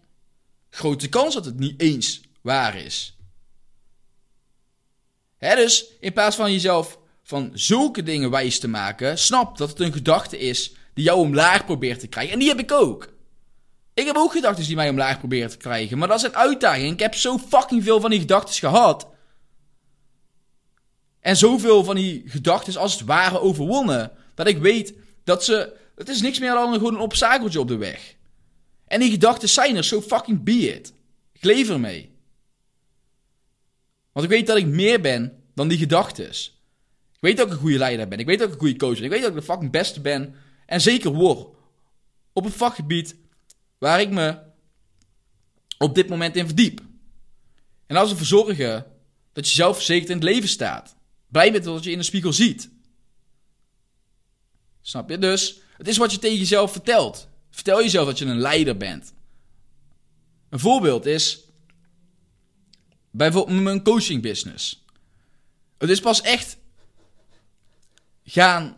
grote 0.71 1.09
kans 1.09 1.35
dat 1.35 1.45
het 1.45 1.59
niet 1.59 1.81
eens 1.81 2.21
waar 2.41 2.77
is. 2.77 3.17
Hè, 5.39 5.55
dus 5.55 5.85
in 6.01 6.13
plaats 6.13 6.37
van 6.37 6.53
jezelf 6.53 6.99
van 7.23 7.51
zulke 7.55 8.03
dingen 8.03 8.31
wijs 8.31 8.59
te 8.59 8.69
maken, 8.69 9.19
snap 9.19 9.59
dat 9.59 9.69
het 9.69 9.81
een 9.81 9.93
gedachte 9.93 10.39
is 10.39 10.73
die 10.95 11.05
jou 11.05 11.19
omlaag 11.19 11.65
probeert 11.65 12.01
te 12.01 12.07
krijgen. 12.07 12.33
En 12.33 12.39
die 12.39 12.49
heb 12.49 12.59
ik 12.59 12.73
ook. 12.73 13.09
Ik 13.95 14.07
heb 14.07 14.17
ook 14.17 14.33
gedachten 14.33 14.65
die 14.65 14.77
mij 14.77 14.89
omlaag 14.89 15.19
proberen 15.19 15.51
te 15.51 15.57
krijgen, 15.57 15.99
maar 15.99 16.09
dat 16.09 16.19
is 16.19 16.25
een 16.25 16.37
uitdaging. 16.37 16.93
Ik 16.93 17.01
heb 17.01 17.15
zo 17.15 17.39
fucking 17.39 17.83
veel 17.83 18.01
van 18.01 18.11
die 18.11 18.21
gedachten 18.21 18.55
gehad. 18.55 19.09
En 21.21 21.37
zoveel 21.37 21.85
van 21.85 21.95
die 21.95 22.23
gedachten 22.27 22.77
als 22.77 22.93
het 22.93 23.05
ware 23.05 23.41
overwonnen, 23.41 24.13
dat 24.35 24.47
ik 24.47 24.59
weet 24.59 24.95
dat 25.25 25.45
ze. 25.45 25.79
Het 25.97 26.09
is 26.09 26.21
niks 26.21 26.39
meer 26.39 26.53
dan 26.53 26.73
gewoon 26.73 26.95
een 26.95 27.01
obstakeltje 27.01 27.61
op 27.61 27.69
de 27.69 27.77
weg. 27.77 28.15
En 28.87 29.01
die 29.01 29.11
gedachten 29.11 29.49
zijn 29.49 29.77
er, 29.77 29.85
so 29.85 30.03
fucking 30.03 30.43
be 30.43 30.75
it. 30.75 30.93
Ik 31.33 31.45
leef 31.45 31.69
ermee. 31.69 32.11
Want 34.13 34.27
ik 34.27 34.33
weet 34.33 34.47
dat 34.47 34.57
ik 34.57 34.67
meer 34.67 35.01
ben 35.01 35.43
dan 35.55 35.69
die 35.69 35.79
gedachten. 35.79 36.29
Ik 37.13 37.21
weet 37.21 37.37
dat 37.37 37.47
ik 37.47 37.53
een 37.53 37.59
goede 37.59 37.79
leider 37.79 38.09
ben. 38.09 38.19
Ik 38.19 38.27
weet 38.27 38.39
dat 38.39 38.49
ik 38.49 38.55
een 38.55 38.61
goede 38.61 38.77
coach 38.77 38.95
ben. 38.95 39.05
Ik 39.05 39.11
weet 39.11 39.21
dat 39.21 39.31
ik 39.31 39.37
de 39.37 39.43
fucking 39.43 39.71
beste 39.71 40.01
ben. 40.01 40.35
En 40.67 40.81
zeker 40.81 41.13
word. 41.13 41.49
Op 42.33 42.45
een 42.45 42.51
vakgebied 42.51 43.17
waar 43.79 44.01
ik 44.01 44.11
me 44.11 44.39
op 45.79 45.95
dit 45.95 46.09
moment 46.09 46.37
in 46.37 46.47
verdiep. 46.47 46.81
En 47.87 47.97
als 47.97 48.11
ervoor 48.11 48.27
zorgen 48.27 48.87
dat 49.33 49.49
je 49.49 49.55
zelfverzekerd 49.55 50.09
in 50.09 50.15
het 50.15 50.25
leven 50.25 50.49
staat. 50.49 50.97
Blij 51.31 51.53
bent 51.53 51.65
wat 51.65 51.85
je 51.85 51.91
in 51.91 51.99
de 51.99 52.05
spiegel 52.05 52.33
ziet. 52.33 52.71
Snap 54.81 55.11
je? 55.11 55.19
Dus 55.19 55.61
het 55.77 55.89
is 55.89 55.97
wat 55.97 56.13
je 56.13 56.19
tegen 56.19 56.39
jezelf 56.39 56.73
vertelt. 56.73 57.29
Vertel 57.51 57.83
jezelf 57.83 58.07
dat 58.07 58.19
je 58.19 58.25
een 58.25 58.39
leider 58.39 58.77
bent. 58.77 59.13
Een 60.49 60.59
voorbeeld 60.59 61.07
is 61.07 61.41
bijvoorbeeld 63.11 63.61
mijn 63.61 63.83
coaching 63.83 64.23
business. 64.23 64.85
Het 65.79 65.91
is 65.91 66.01
pas 66.01 66.21
echt 66.21 66.57
gaan 68.25 68.77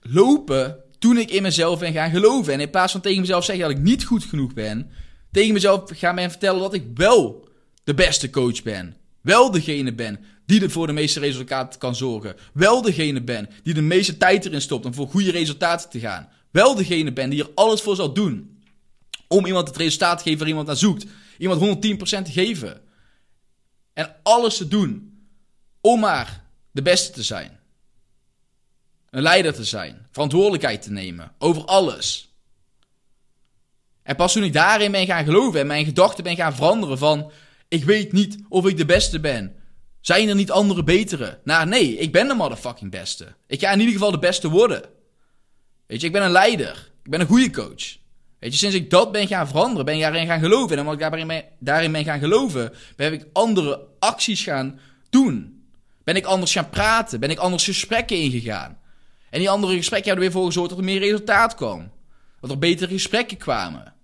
lopen 0.00 0.84
toen 0.98 1.18
ik 1.18 1.30
in 1.30 1.42
mezelf 1.42 1.78
ben 1.78 1.92
gaan 1.92 2.10
geloven. 2.10 2.52
En 2.52 2.60
in 2.60 2.70
plaats 2.70 2.92
van 2.92 3.00
tegen 3.00 3.20
mezelf 3.20 3.44
zeggen 3.44 3.68
dat 3.68 3.76
ik 3.76 3.82
niet 3.82 4.04
goed 4.04 4.24
genoeg 4.24 4.54
ben, 4.54 4.90
tegen 5.30 5.52
mezelf 5.52 5.90
gaan 5.94 6.14
ben 6.14 6.30
vertellen 6.30 6.60
dat 6.60 6.74
ik 6.74 6.84
wel 6.94 7.48
de 7.84 7.94
beste 7.94 8.30
coach 8.30 8.62
ben. 8.62 8.96
Wel 9.20 9.50
degene 9.50 9.94
ben 9.94 10.24
die 10.46 10.62
er 10.62 10.70
voor 10.70 10.86
de 10.86 10.92
meeste 10.92 11.20
resultaten 11.20 11.78
kan 11.78 11.96
zorgen. 11.96 12.36
Wel 12.52 12.82
degene 12.82 13.22
ben 13.22 13.48
die 13.62 13.74
de 13.74 13.80
meeste 13.80 14.16
tijd 14.16 14.44
erin 14.44 14.60
stopt 14.60 14.84
om 14.84 14.94
voor 14.94 15.08
goede 15.08 15.30
resultaten 15.30 15.90
te 15.90 15.98
gaan. 15.98 16.28
Wel 16.50 16.74
degene 16.74 17.12
ben 17.12 17.30
die 17.30 17.42
er 17.42 17.50
alles 17.54 17.80
voor 17.80 17.96
zal 17.96 18.12
doen 18.12 18.60
om 19.28 19.46
iemand 19.46 19.68
het 19.68 19.76
resultaat 19.76 20.18
te 20.18 20.22
geven 20.22 20.38
waar 20.38 20.48
iemand 20.48 20.66
naar 20.66 20.76
zoekt. 20.76 21.06
Iemand 21.38 21.84
110% 21.86 21.98
te 22.22 22.32
geven. 22.32 22.80
En 23.92 24.16
alles 24.22 24.56
te 24.56 24.68
doen 24.68 25.20
om 25.80 26.00
maar 26.00 26.44
de 26.70 26.82
beste 26.82 27.12
te 27.12 27.22
zijn. 27.22 27.58
Een 29.10 29.22
leider 29.22 29.54
te 29.54 29.64
zijn. 29.64 30.06
Verantwoordelijkheid 30.10 30.82
te 30.82 30.90
nemen. 30.90 31.32
Over 31.38 31.64
alles. 31.64 32.34
En 34.02 34.16
pas 34.16 34.32
toen 34.32 34.44
ik 34.44 34.52
daarin 34.52 34.92
ben 34.92 35.06
gaan 35.06 35.24
geloven 35.24 35.60
en 35.60 35.66
mijn 35.66 35.84
gedachten 35.84 36.24
ben 36.24 36.36
gaan 36.36 36.54
veranderen 36.54 36.98
van... 36.98 37.32
Ik 37.68 37.84
weet 37.84 38.12
niet 38.12 38.38
of 38.48 38.66
ik 38.66 38.76
de 38.76 38.84
beste 38.84 39.20
ben. 39.20 39.56
Zijn 40.06 40.28
er 40.28 40.34
niet 40.34 40.50
andere 40.50 40.82
betere? 40.82 41.38
Nou 41.44 41.66
nee, 41.66 41.96
ik 41.96 42.12
ben 42.12 42.28
de 42.28 42.34
motherfucking 42.34 42.90
beste. 42.90 43.34
Ik 43.46 43.60
ga 43.60 43.70
in 43.70 43.78
ieder 43.78 43.94
geval 43.94 44.10
de 44.10 44.18
beste 44.18 44.48
worden. 44.48 44.82
Weet 45.86 46.00
je, 46.00 46.06
ik 46.06 46.12
ben 46.12 46.22
een 46.22 46.30
leider. 46.30 46.90
Ik 47.02 47.10
ben 47.10 47.20
een 47.20 47.26
goede 47.26 47.50
coach. 47.50 47.96
Weet 48.38 48.52
je, 48.52 48.56
sinds 48.56 48.74
ik 48.74 48.90
dat 48.90 49.12
ben 49.12 49.26
gaan 49.26 49.48
veranderen, 49.48 49.84
ben 49.84 49.94
ik 49.94 50.00
daarin 50.00 50.26
gaan 50.26 50.40
geloven. 50.40 50.72
En 50.72 50.78
omdat 50.78 50.94
ik 50.94 51.00
daarin 51.00 51.26
ben, 51.26 51.44
daarin 51.58 52.04
gaan 52.04 52.18
geloven, 52.18 52.72
ben 52.96 53.12
ik 53.12 53.26
andere 53.32 53.86
acties 53.98 54.42
gaan 54.42 54.80
doen. 55.10 55.64
Ben 56.04 56.16
ik 56.16 56.24
anders 56.24 56.52
gaan 56.52 56.70
praten. 56.70 57.20
Ben 57.20 57.30
ik 57.30 57.38
anders 57.38 57.64
gesprekken 57.64 58.16
ingegaan. 58.16 58.78
En 59.30 59.38
die 59.38 59.50
andere 59.50 59.76
gesprekken 59.76 60.08
hebben 60.08 60.26
er 60.26 60.32
weer 60.32 60.40
voor 60.40 60.52
gezorgd 60.52 60.70
dat 60.70 60.78
er 60.78 60.84
meer 60.84 61.00
resultaat 61.00 61.54
kwam. 61.54 61.92
Dat 62.40 62.50
er 62.50 62.58
betere 62.58 62.92
gesprekken 62.92 63.36
kwamen. 63.36 63.94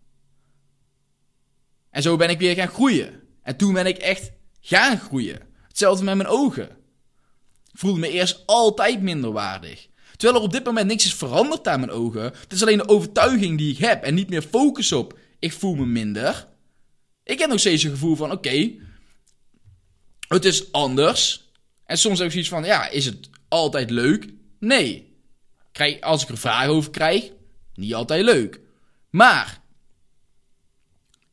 En 1.91 2.03
zo 2.03 2.17
ben 2.17 2.31
ik 2.31 2.39
weer 2.39 2.55
gaan 2.55 2.69
groeien. 2.69 3.21
En 3.43 3.57
toen 3.57 3.73
ben 3.73 3.87
ik 3.87 3.99
echt 3.99 4.33
gaan 4.61 4.99
groeien. 4.99 5.51
Hetzelfde 5.73 6.05
met 6.05 6.17
mijn 6.17 6.29
ogen. 6.29 6.77
Voelde 7.73 8.01
me 8.01 8.11
eerst 8.11 8.43
altijd 8.47 9.03
minder 9.03 9.33
waardig. 9.33 9.89
Terwijl 10.17 10.39
er 10.39 10.47
op 10.47 10.53
dit 10.53 10.65
moment 10.65 10.87
niks 10.87 11.05
is 11.05 11.15
veranderd 11.15 11.69
aan 11.69 11.81
mijn 11.81 11.93
ogen. 11.93 12.23
Het 12.23 12.53
is 12.53 12.63
alleen 12.63 12.79
de 12.79 12.89
overtuiging 12.89 13.59
die 13.59 13.73
ik 13.73 13.79
heb 13.79 14.03
en 14.03 14.15
niet 14.15 14.29
meer 14.29 14.43
focus 14.43 14.93
op. 14.93 15.19
Ik 15.39 15.53
voel 15.53 15.75
me 15.75 15.87
minder. 15.87 16.49
Ik 17.25 17.39
heb 17.39 17.51
nog 17.51 17.61
steeds 17.61 17.83
een 17.83 17.91
gevoel 17.91 18.17
van: 18.17 18.33
oké, 18.33 18.73
het 20.29 20.45
is 20.45 20.73
anders. 20.73 21.51
En 21.85 21.99
soms 21.99 22.19
heb 22.19 22.27
ik 22.27 22.33
zoiets 22.33 22.51
van: 22.51 22.65
ja, 22.65 22.89
is 22.89 23.05
het 23.05 23.31
altijd 23.49 23.91
leuk? 23.91 24.33
Nee. 24.59 25.17
Krijg, 25.73 26.01
als 26.01 26.23
ik 26.23 26.29
er 26.29 26.39
vragen 26.39 26.71
over 26.71 26.91
krijg, 26.91 27.31
niet 27.75 27.95
altijd 27.95 28.25
leuk. 28.25 28.61
Maar 29.11 29.63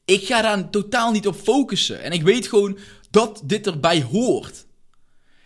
ik 0.06 0.26
ga 0.26 0.42
daar 0.42 0.70
totaal 0.70 1.12
niet 1.12 1.28
op 1.28 1.36
focussen. 1.36 2.02
En 2.02 2.12
ik 2.12 2.22
weet 2.22 2.48
gewoon 2.48 2.78
dat 3.12 3.42
dit 3.44 3.68
erbij 3.68 4.02
hoort. 4.02 4.68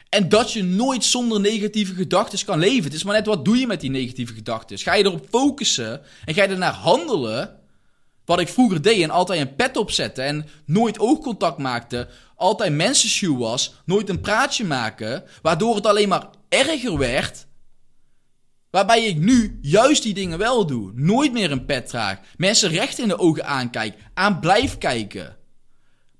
En 0.09 0.29
dat 0.29 0.51
je 0.51 0.63
nooit 0.63 1.03
zonder 1.03 1.39
negatieve 1.39 1.93
gedachten 1.93 2.45
kan 2.45 2.59
leven. 2.59 2.83
Het 2.83 2.93
is 2.93 3.03
maar 3.03 3.15
net 3.15 3.25
wat 3.25 3.45
doe 3.45 3.57
je 3.57 3.67
met 3.67 3.81
die 3.81 3.89
negatieve 3.89 4.33
gedachten. 4.33 4.77
Ga 4.77 4.93
je 4.93 5.03
erop 5.03 5.27
focussen 5.29 6.01
en 6.25 6.33
ga 6.33 6.43
je 6.43 6.49
ernaar 6.49 6.73
handelen. 6.73 7.59
Wat 8.25 8.39
ik 8.39 8.47
vroeger 8.47 8.81
deed 8.81 9.01
en 9.01 9.09
altijd 9.09 9.41
een 9.41 9.55
pet 9.55 9.77
opzette 9.77 10.21
en 10.21 10.47
nooit 10.65 10.99
oogcontact 10.99 11.57
maakte. 11.57 12.07
Altijd 12.35 12.73
mensenshoe 12.73 13.37
was, 13.37 13.73
nooit 13.85 14.09
een 14.09 14.21
praatje 14.21 14.65
maken. 14.65 15.23
Waardoor 15.41 15.75
het 15.75 15.85
alleen 15.85 16.09
maar 16.09 16.29
erger 16.49 16.97
werd. 16.97 17.47
Waarbij 18.69 19.05
ik 19.05 19.17
nu 19.17 19.59
juist 19.61 20.03
die 20.03 20.13
dingen 20.13 20.37
wel 20.37 20.65
doe. 20.65 20.91
Nooit 20.95 21.31
meer 21.31 21.51
een 21.51 21.65
pet 21.65 21.87
draag. 21.87 22.19
Mensen 22.37 22.69
recht 22.69 22.99
in 22.99 23.07
de 23.07 23.19
ogen 23.19 23.45
aankijk. 23.45 23.95
Aan 24.13 24.39
blijf 24.39 24.77
kijken. 24.77 25.37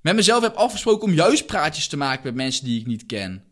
Met 0.04 0.14
mezelf 0.14 0.42
heb 0.42 0.54
afgesproken 0.54 1.08
om 1.08 1.14
juist 1.14 1.46
praatjes 1.46 1.86
te 1.88 1.96
maken 1.96 2.24
met 2.24 2.34
mensen 2.34 2.64
die 2.64 2.80
ik 2.80 2.86
niet 2.86 3.06
ken. 3.06 3.44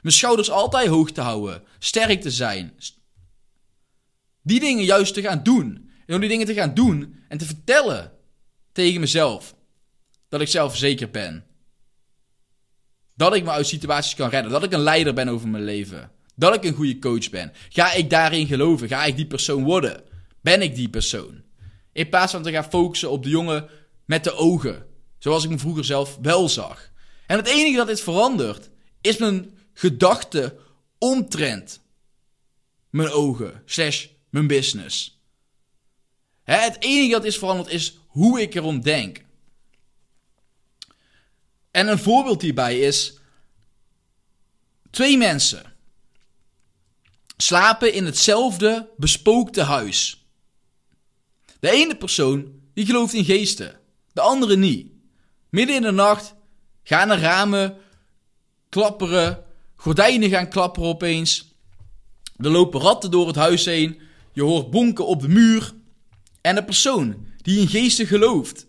Mijn 0.00 0.14
schouders 0.14 0.50
altijd 0.50 0.88
hoog 0.88 1.10
te 1.10 1.20
houden. 1.20 1.62
Sterk 1.78 2.20
te 2.20 2.30
zijn. 2.30 2.72
Die 4.42 4.60
dingen 4.60 4.84
juist 4.84 5.14
te 5.14 5.22
gaan 5.22 5.42
doen. 5.42 5.90
En 6.06 6.14
om 6.14 6.20
die 6.20 6.28
dingen 6.28 6.46
te 6.46 6.54
gaan 6.54 6.74
doen 6.74 7.16
en 7.28 7.38
te 7.38 7.46
vertellen 7.46 8.12
tegen 8.72 9.00
mezelf. 9.00 9.54
Dat 10.28 10.40
ik 10.40 10.48
zelfverzekerd 10.48 11.12
ben. 11.12 11.44
Dat 13.14 13.34
ik 13.34 13.44
me 13.44 13.50
uit 13.50 13.66
situaties 13.66 14.14
kan 14.14 14.30
redden. 14.30 14.52
Dat 14.52 14.64
ik 14.64 14.72
een 14.72 14.80
leider 14.80 15.14
ben 15.14 15.28
over 15.28 15.48
mijn 15.48 15.64
leven. 15.64 16.10
Dat 16.34 16.54
ik 16.54 16.64
een 16.64 16.74
goede 16.74 16.98
coach 16.98 17.30
ben. 17.30 17.52
Ga 17.68 17.92
ik 17.92 18.10
daarin 18.10 18.46
geloven? 18.46 18.88
Ga 18.88 19.04
ik 19.04 19.16
die 19.16 19.26
persoon 19.26 19.64
worden? 19.64 20.02
Ben 20.40 20.62
ik 20.62 20.74
die 20.74 20.88
persoon? 20.88 21.42
In 21.92 22.08
plaats 22.08 22.32
van 22.32 22.42
te 22.42 22.52
gaan 22.52 22.70
focussen 22.70 23.10
op 23.10 23.22
de 23.22 23.30
jongen 23.30 23.68
met 24.04 24.24
de 24.24 24.32
ogen. 24.32 24.88
Zoals 25.20 25.44
ik 25.44 25.50
me 25.50 25.58
vroeger 25.58 25.84
zelf 25.84 26.18
wel 26.22 26.48
zag. 26.48 26.90
En 27.26 27.36
het 27.36 27.46
enige 27.46 27.76
dat 27.76 27.86
dit 27.86 28.00
verandert, 28.00 28.70
is 29.00 29.16
mijn 29.16 29.58
gedachte 29.72 30.58
omtrent 30.98 31.80
mijn 32.90 33.10
ogen, 33.10 33.62
slash 33.64 34.06
mijn 34.30 34.46
business. 34.46 35.20
het 36.44 36.76
enige 36.82 37.10
dat 37.10 37.24
is 37.24 37.38
veranderd 37.38 37.68
is 37.68 37.98
hoe 38.06 38.40
ik 38.40 38.54
erom 38.54 38.80
denk. 38.80 39.24
En 41.70 41.88
een 41.88 41.98
voorbeeld 41.98 42.42
hierbij 42.42 42.78
is 42.78 43.18
twee 44.90 45.16
mensen 45.16 45.74
slapen 47.36 47.92
in 47.92 48.04
hetzelfde 48.04 48.88
bespookte 48.96 49.62
huis. 49.62 50.24
De 51.60 51.70
ene 51.70 51.96
persoon 51.96 52.60
die 52.74 52.86
gelooft 52.86 53.14
in 53.14 53.24
geesten, 53.24 53.80
de 54.12 54.20
andere 54.20 54.56
niet. 54.56 54.92
Midden 55.50 55.76
in 55.76 55.82
de 55.82 55.90
nacht 55.90 56.34
gaan 56.82 57.08
de 57.08 57.16
ramen 57.16 57.76
klapperen, 58.68 59.44
gordijnen 59.76 60.30
gaan 60.30 60.48
klapperen 60.48 60.88
opeens. 60.88 61.54
Er 62.36 62.50
lopen 62.50 62.80
ratten 62.80 63.10
door 63.10 63.26
het 63.26 63.36
huis 63.36 63.64
heen, 63.64 64.00
je 64.32 64.42
hoort 64.42 64.70
bonken 64.70 65.06
op 65.06 65.20
de 65.20 65.28
muur. 65.28 65.72
En 66.40 66.54
de 66.54 66.64
persoon 66.64 67.26
die 67.36 67.60
in 67.60 67.68
geesten 67.68 68.06
gelooft, 68.06 68.66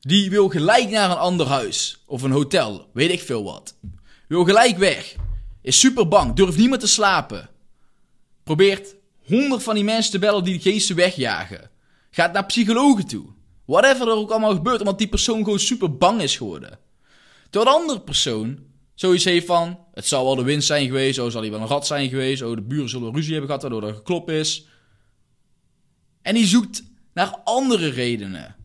die 0.00 0.30
wil 0.30 0.48
gelijk 0.48 0.90
naar 0.90 1.10
een 1.10 1.16
ander 1.16 1.46
huis 1.46 2.02
of 2.06 2.22
een 2.22 2.30
hotel, 2.30 2.88
weet 2.92 3.10
ik 3.10 3.20
veel 3.20 3.44
wat. 3.44 3.76
Wil 4.28 4.44
gelijk 4.44 4.78
weg, 4.78 5.16
is 5.62 5.80
super 5.80 6.08
bang, 6.08 6.34
durft 6.34 6.58
niet 6.58 6.68
meer 6.68 6.78
te 6.78 6.86
slapen. 6.86 7.50
Probeert 8.42 8.94
honderd 9.24 9.62
van 9.62 9.74
die 9.74 9.84
mensen 9.84 10.12
te 10.12 10.18
bellen 10.18 10.44
die 10.44 10.54
de 10.54 10.70
geesten 10.70 10.96
wegjagen. 10.96 11.70
Gaat 12.10 12.32
naar 12.32 12.46
psychologen 12.46 13.06
toe. 13.06 13.24
Whatever 13.64 14.08
er 14.08 14.14
ook 14.14 14.30
allemaal 14.30 14.54
gebeurt, 14.54 14.80
omdat 14.80 14.98
die 14.98 15.08
persoon 15.08 15.44
gewoon 15.44 15.58
super 15.58 15.96
bang 15.96 16.20
is 16.20 16.36
geworden. 16.36 16.78
Terwijl 17.50 17.74
de 17.74 17.80
andere 17.80 18.00
persoon 18.00 18.58
zoiets 18.94 19.24
heeft 19.24 19.46
van: 19.46 19.78
het 19.94 20.06
zal 20.06 20.24
wel 20.24 20.34
de 20.34 20.42
wind 20.42 20.64
zijn 20.64 20.86
geweest, 20.86 21.18
oh, 21.18 21.30
zal 21.30 21.40
hij 21.40 21.50
wel 21.50 21.60
een 21.60 21.66
rat 21.66 21.86
zijn 21.86 22.08
geweest, 22.08 22.42
oh, 22.42 22.54
de 22.54 22.62
buren 22.62 22.88
zullen 22.88 23.14
ruzie 23.14 23.30
hebben 23.30 23.46
gehad 23.46 23.62
waardoor 23.62 23.88
er 23.88 23.94
geklop 23.94 24.30
is. 24.30 24.66
En 26.22 26.34
die 26.34 26.46
zoekt 26.46 26.82
naar 27.14 27.40
andere 27.44 27.88
redenen. 27.88 28.56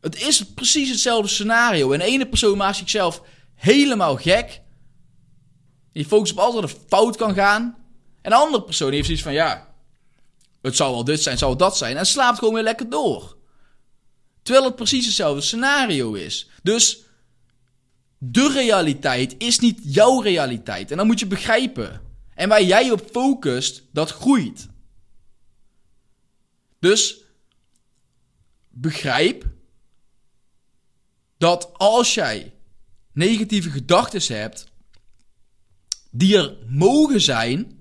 Het 0.00 0.20
is 0.20 0.44
precies 0.44 0.90
hetzelfde 0.90 1.28
scenario. 1.28 1.92
En 1.92 1.98
de 1.98 2.04
ene 2.04 2.28
persoon 2.28 2.56
maakt 2.56 2.76
zichzelf 2.76 3.22
helemaal 3.54 4.16
gek. 4.16 4.60
Die 5.92 6.04
focust 6.04 6.32
op 6.32 6.38
wat 6.38 6.62
er 6.62 6.76
fout 6.88 7.16
kan 7.16 7.34
gaan. 7.34 7.76
En 8.22 8.30
de 8.30 8.36
andere 8.36 8.62
persoon 8.62 8.92
heeft 8.92 9.04
zoiets 9.04 9.22
van, 9.22 9.32
ja, 9.32 9.74
het 10.62 10.76
zou 10.76 10.92
wel 10.92 11.04
dit 11.04 11.22
zijn, 11.22 11.38
zou 11.38 11.56
dat 11.56 11.76
zijn. 11.76 11.96
En 11.96 12.06
slaapt 12.06 12.38
gewoon 12.38 12.54
weer 12.54 12.62
lekker 12.62 12.90
door. 12.90 13.35
Terwijl 14.46 14.66
het 14.66 14.76
precies 14.76 15.06
hetzelfde 15.06 15.40
scenario 15.40 16.12
is. 16.12 16.48
Dus 16.62 17.02
de 18.18 18.52
realiteit 18.52 19.34
is 19.38 19.58
niet 19.58 19.80
jouw 19.82 20.20
realiteit. 20.20 20.90
En 20.90 20.96
dat 20.96 21.06
moet 21.06 21.18
je 21.18 21.26
begrijpen. 21.26 22.00
En 22.34 22.48
waar 22.48 22.62
jij 22.62 22.90
op 22.90 23.08
focust, 23.10 23.82
dat 23.92 24.10
groeit. 24.10 24.68
Dus 26.78 27.16
begrijp 28.68 29.44
dat 31.38 31.70
als 31.72 32.14
jij 32.14 32.54
negatieve 33.12 33.70
gedachten 33.70 34.36
hebt, 34.36 34.66
die 36.10 36.36
er 36.36 36.56
mogen 36.68 37.20
zijn, 37.20 37.75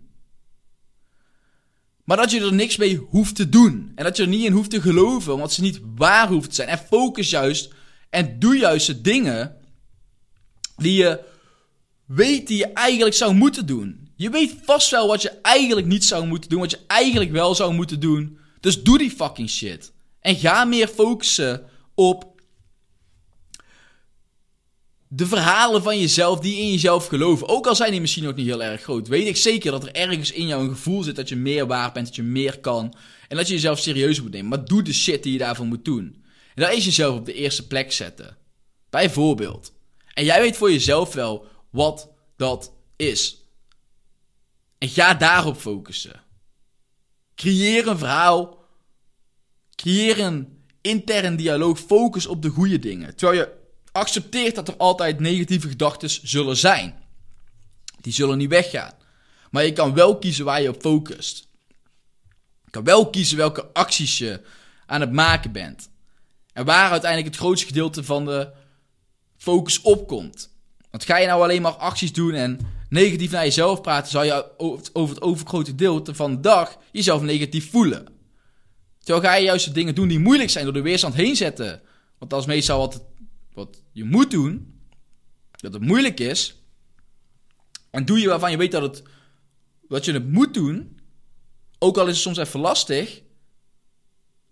maar 2.05 2.17
dat 2.17 2.31
je 2.31 2.39
er 2.39 2.53
niks 2.53 2.77
mee 2.77 2.97
hoeft 3.09 3.35
te 3.35 3.49
doen. 3.49 3.91
En 3.95 4.03
dat 4.03 4.17
je 4.17 4.23
er 4.23 4.29
niet 4.29 4.45
in 4.45 4.51
hoeft 4.51 4.69
te 4.69 4.81
geloven, 4.81 5.37
want 5.37 5.51
ze 5.51 5.61
niet 5.61 5.79
waar 5.95 6.27
hoeft 6.27 6.49
te 6.49 6.55
zijn. 6.55 6.67
En 6.67 6.77
focus 6.77 7.29
juist 7.29 7.73
en 8.09 8.39
doe 8.39 8.57
juist 8.57 8.87
de 8.87 9.01
dingen 9.01 9.55
die 10.77 10.93
je 10.93 11.19
weet 12.05 12.47
die 12.47 12.57
je 12.57 12.67
eigenlijk 12.73 13.15
zou 13.15 13.33
moeten 13.33 13.65
doen. 13.65 14.09
Je 14.15 14.29
weet 14.29 14.55
vast 14.63 14.91
wel 14.91 15.07
wat 15.07 15.21
je 15.21 15.29
eigenlijk 15.41 15.87
niet 15.87 16.05
zou 16.05 16.27
moeten 16.27 16.49
doen, 16.49 16.59
wat 16.59 16.71
je 16.71 16.79
eigenlijk 16.87 17.31
wel 17.31 17.55
zou 17.55 17.73
moeten 17.73 17.99
doen. 17.99 18.37
Dus 18.59 18.83
doe 18.83 18.97
die 18.97 19.11
fucking 19.11 19.49
shit. 19.49 19.93
En 20.19 20.35
ga 20.35 20.65
meer 20.65 20.87
focussen 20.87 21.69
op 21.95 22.34
de 25.07 25.25
verhalen 25.25 25.83
van 25.83 25.99
jezelf 25.99 26.39
die 26.39 26.57
in 26.57 26.71
jezelf 26.71 27.07
geloven. 27.07 27.47
Ook 27.47 27.67
al 27.67 27.75
zijn 27.75 27.91
die 27.91 28.01
misschien 28.01 28.27
ook 28.27 28.35
niet 28.35 28.45
heel 28.45 28.63
erg 28.63 28.81
groot. 28.81 29.07
Weet 29.07 29.27
ik 29.27 29.37
zeker 29.37 29.71
dat 29.71 29.83
er 29.83 29.91
ergens 29.91 30.31
in 30.31 30.47
jou 30.47 30.63
een 30.63 30.69
gevoel 30.69 31.03
zit 31.03 31.15
dat 31.15 31.29
je 31.29 31.35
meer 31.35 31.67
waard 31.67 31.93
bent, 31.93 32.05
dat 32.05 32.15
je 32.15 32.23
meer 32.23 32.59
kan. 32.59 32.95
En 33.27 33.37
dat 33.37 33.47
je 33.47 33.53
jezelf 33.53 33.79
serieus 33.79 34.21
moet 34.21 34.31
nemen. 34.31 34.49
Maar 34.49 34.65
doe 34.65 34.81
de 34.81 34.93
shit 34.93 35.23
die 35.23 35.31
je 35.31 35.37
daarvoor 35.37 35.65
moet 35.65 35.85
doen. 35.85 36.23
En 36.55 36.63
dat 36.63 36.73
is 36.73 36.85
jezelf 36.85 37.17
op 37.17 37.25
de 37.25 37.33
eerste 37.33 37.67
plek 37.67 37.91
zetten. 37.91 38.37
Bijvoorbeeld. 38.89 39.73
En 40.13 40.23
jij 40.23 40.41
weet 40.41 40.57
voor 40.57 40.71
jezelf 40.71 41.13
wel 41.13 41.47
wat 41.69 42.09
dat 42.37 42.73
is. 42.95 43.45
En 44.77 44.89
ga 44.89 45.13
daarop 45.13 45.57
focussen. 45.57 46.23
Creëer 47.35 47.87
een 47.87 47.97
verhaal. 47.97 48.63
Creëer 49.75 50.19
een 50.19 50.63
intern 50.81 51.35
dialoog. 51.35 51.79
Focus 51.79 52.25
op 52.25 52.41
de 52.41 52.49
goede 52.49 52.79
dingen. 52.79 53.15
Terwijl 53.15 53.39
je 53.39 53.64
accepteert 53.95 54.55
dat 54.55 54.67
er 54.67 54.77
altijd 54.77 55.19
negatieve 55.19 55.67
gedachten 55.67 56.09
zullen 56.09 56.57
zijn. 56.57 56.95
Die 58.01 58.13
zullen 58.13 58.37
niet 58.37 58.49
weggaan. 58.49 58.93
Maar 59.51 59.65
je 59.65 59.73
kan 59.73 59.93
wel 59.93 60.17
kiezen 60.17 60.45
waar 60.45 60.61
je 60.61 60.69
op 60.69 60.81
focust. 60.81 61.47
Je 62.63 62.71
kan 62.71 62.83
wel 62.83 63.09
kiezen 63.09 63.37
welke 63.37 63.65
acties 63.73 64.17
je 64.17 64.41
aan 64.85 65.01
het 65.01 65.11
maken 65.11 65.51
bent. 65.51 65.89
En 66.53 66.65
waar 66.65 66.91
uiteindelijk 66.91 67.33
het 67.33 67.41
grootste 67.43 67.67
gedeelte 67.67 68.03
van 68.03 68.25
de 68.25 68.51
focus 69.37 69.81
op 69.81 70.07
komt. 70.07 70.49
Want 70.91 71.05
ga 71.05 71.17
je 71.17 71.27
nou 71.27 71.41
alleen 71.41 71.61
maar 71.61 71.71
acties 71.71 72.13
doen 72.13 72.33
en 72.33 72.59
negatief 72.89 73.31
naar 73.31 73.43
jezelf 73.43 73.81
praten, 73.81 74.11
zal 74.11 74.23
je 74.23 74.57
over 74.93 75.15
het 75.15 75.23
overgrote 75.23 75.69
gedeelte 75.69 76.15
van 76.15 76.31
de 76.35 76.39
dag 76.39 76.77
jezelf 76.91 77.21
negatief 77.21 77.69
voelen. 77.69 78.07
Terwijl 79.03 79.25
ga 79.25 79.35
je 79.35 79.45
juist 79.45 79.65
de 79.65 79.71
dingen 79.71 79.95
doen 79.95 80.07
die 80.07 80.19
moeilijk 80.19 80.49
zijn 80.49 80.63
door 80.63 80.73
de 80.73 80.81
weerstand 80.81 81.13
heen 81.13 81.35
zetten. 81.35 81.81
Want 82.17 82.31
dat 82.31 82.39
is 82.39 82.45
meestal 82.45 82.79
wat, 82.79 83.03
wat 83.55 83.81
je 83.91 84.03
moet 84.03 84.31
doen. 84.31 84.79
Dat 85.51 85.73
het 85.73 85.81
moeilijk 85.81 86.19
is. 86.19 86.63
En 87.89 88.05
doe 88.05 88.19
je 88.19 88.27
waarvan 88.27 88.51
je 88.51 88.57
weet 88.57 88.71
dat, 88.71 88.81
het, 88.81 89.03
dat 89.87 90.05
je 90.05 90.13
het 90.13 90.31
moet 90.31 90.53
doen. 90.53 90.99
Ook 91.79 91.97
al 91.97 92.07
is 92.07 92.13
het 92.13 92.21
soms 92.21 92.37
even 92.37 92.59
lastig. 92.59 93.21